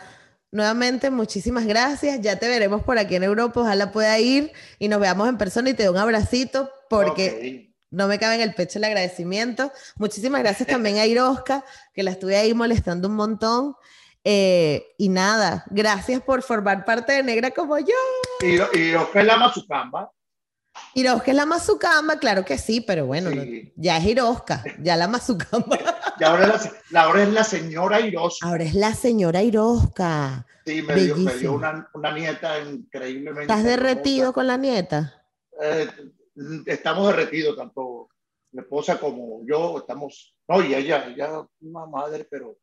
nuevamente, 0.50 1.10
muchísimas 1.10 1.66
gracias. 1.66 2.20
Ya 2.22 2.38
te 2.38 2.48
veremos 2.48 2.82
por 2.82 2.98
aquí 2.98 3.16
en 3.16 3.24
Europa. 3.24 3.60
Ojalá 3.60 3.92
pueda 3.92 4.18
ir 4.18 4.52
y 4.78 4.88
nos 4.88 5.00
veamos 5.00 5.28
en 5.28 5.36
persona 5.36 5.68
y 5.68 5.74
te 5.74 5.84
doy 5.84 5.94
un 5.94 6.00
abracito 6.00 6.70
porque 6.88 7.65
no 7.90 8.08
me 8.08 8.18
cabe 8.18 8.36
en 8.36 8.40
el 8.40 8.54
pecho 8.54 8.78
el 8.78 8.84
agradecimiento. 8.84 9.72
Muchísimas 9.96 10.42
gracias 10.42 10.68
también 10.68 10.98
a 10.98 11.06
Irosca, 11.06 11.64
que 11.94 12.02
la 12.02 12.10
estuve 12.10 12.36
ahí 12.36 12.54
molestando 12.54 13.08
un 13.08 13.14
montón. 13.14 13.76
Eh, 14.24 14.94
y 14.98 15.08
nada, 15.08 15.64
gracias 15.70 16.20
por 16.20 16.42
formar 16.42 16.84
parte 16.84 17.12
de 17.12 17.22
Negra 17.22 17.52
como 17.52 17.78
yo. 17.78 17.94
Y 18.42 18.60
Irosca 18.78 19.20
es 19.20 19.26
la 19.26 19.36
mazucamba. 19.36 20.10
Irosca 20.94 21.30
es 21.30 21.36
la 21.36 21.46
mazucamba, 21.46 22.18
claro 22.18 22.44
que 22.44 22.58
sí, 22.58 22.80
pero 22.80 23.06
bueno, 23.06 23.30
ya 23.76 23.98
es 23.98 24.04
Irosca, 24.04 24.64
ya 24.80 24.96
la 24.96 25.08
mazucamba. 25.08 25.78
y 26.20 26.24
ahora 26.24 26.56
es 26.56 26.70
la, 26.90 27.02
ahora 27.02 27.22
es 27.22 27.28
la 27.28 27.44
señora 27.44 28.00
Irosca. 28.00 28.46
Ahora 28.46 28.64
es 28.64 28.74
la 28.74 28.94
señora 28.94 29.42
Irosca. 29.42 30.46
Sí, 30.66 30.82
me 30.82 30.94
dio, 30.96 31.16
me 31.16 31.34
dio, 31.34 31.52
una, 31.52 31.88
una 31.94 32.12
nieta 32.12 32.58
increíblemente. 32.60 33.42
¿Estás 33.42 33.64
derretido 33.64 34.32
con 34.32 34.46
la 34.46 34.56
nieta? 34.56 35.22
Eh, 35.62 35.88
estamos 36.66 37.08
derretidos, 37.08 37.56
tanto 37.56 38.08
mi 38.52 38.60
esposa 38.60 38.98
como 38.98 39.44
yo, 39.46 39.78
estamos, 39.78 40.34
no, 40.48 40.62
y 40.62 40.74
ella, 40.74 41.06
ella 41.06 41.46
una 41.60 41.86
madre, 41.86 42.26
pero 42.30 42.56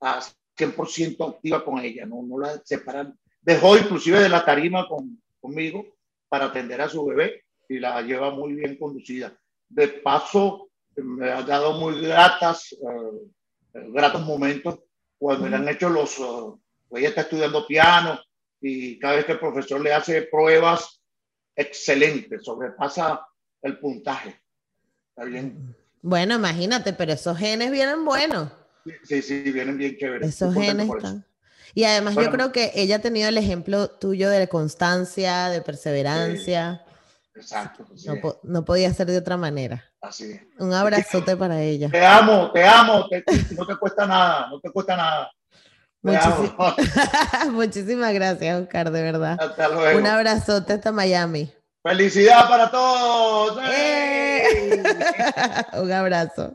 a 0.00 0.20
100% 0.56 1.34
activa 1.34 1.64
con 1.64 1.78
ella, 1.78 2.06
no, 2.06 2.22
no 2.22 2.38
la 2.38 2.60
separan. 2.64 3.18
Dejó 3.40 3.76
inclusive 3.76 4.20
de 4.20 4.28
la 4.28 4.44
tarima 4.44 4.86
con, 4.88 5.20
conmigo 5.40 5.84
para 6.28 6.46
atender 6.46 6.80
a 6.80 6.88
su 6.88 7.04
bebé 7.04 7.44
y 7.68 7.78
la 7.78 8.00
lleva 8.02 8.30
muy 8.30 8.54
bien 8.54 8.76
conducida. 8.78 9.36
De 9.68 9.88
paso, 9.88 10.70
me 10.96 11.30
ha 11.30 11.42
dado 11.42 11.78
muy 11.78 12.00
gratas, 12.00 12.74
uh, 12.80 13.30
gratos 13.72 14.22
momentos 14.24 14.80
cuando 15.18 15.48
le 15.48 15.56
han 15.56 15.68
hecho 15.68 15.88
los, 15.88 16.18
uh, 16.18 16.60
ella 16.92 17.08
está 17.08 17.22
estudiando 17.22 17.66
piano 17.66 18.18
y 18.60 18.98
cada 18.98 19.16
vez 19.16 19.24
que 19.24 19.32
el 19.32 19.40
profesor 19.40 19.80
le 19.80 19.92
hace 19.92 20.22
pruebas, 20.22 21.01
excelente, 21.56 22.38
sobrepasa 22.38 23.26
el 23.62 23.78
puntaje. 23.78 24.40
¿Está 25.10 25.24
bien? 25.24 25.76
Bueno, 26.00 26.34
imagínate, 26.34 26.92
pero 26.92 27.12
esos 27.12 27.38
genes 27.38 27.70
vienen 27.70 28.04
buenos. 28.04 28.50
Sí, 29.04 29.22
sí, 29.22 29.40
vienen 29.52 29.78
bien 29.78 29.96
chéveres. 29.96 30.28
Esos 30.28 30.54
genes 30.54 30.88
están. 30.88 31.24
Y 31.74 31.84
además 31.84 32.14
yo 32.16 32.30
creo 32.30 32.52
que 32.52 32.72
ella 32.74 32.96
ha 32.96 32.98
tenido 32.98 33.28
el 33.28 33.38
ejemplo 33.38 33.88
tuyo 33.88 34.28
de 34.28 34.48
constancia, 34.48 35.48
de 35.48 35.62
perseverancia. 35.62 36.84
exacto. 37.34 37.86
No, 38.04 38.40
no, 38.42 38.64
podía 38.64 38.92
ser 38.92 39.06
de 39.06 39.16
otra 39.16 39.36
manera. 39.36 39.82
Así 40.00 40.32
es. 40.32 40.42
Un 40.58 40.74
abrazote 40.74 41.36
para 41.36 41.62
ella. 41.62 41.88
Te 41.88 42.04
amo, 42.04 42.50
te 42.52 42.64
amo, 42.64 43.08
no 43.56 43.66
te 43.66 43.76
cuesta 43.76 44.06
nada, 44.06 44.48
no 44.50 44.60
te 44.60 44.70
cuesta 44.70 44.96
nada. 44.96 45.32
Muchísimas 47.52 48.12
gracias, 48.12 48.60
Oscar, 48.60 48.90
de 48.90 49.02
verdad. 49.02 49.36
Hasta 49.40 49.68
luego. 49.68 49.98
Un 49.98 50.06
abrazote 50.06 50.72
hasta 50.72 50.90
Miami. 50.92 51.52
Felicidad 51.82 52.48
para 52.48 52.70
todos. 52.70 53.58
¡Eh! 53.72 54.82
Un 55.74 55.92
abrazo. 55.92 56.54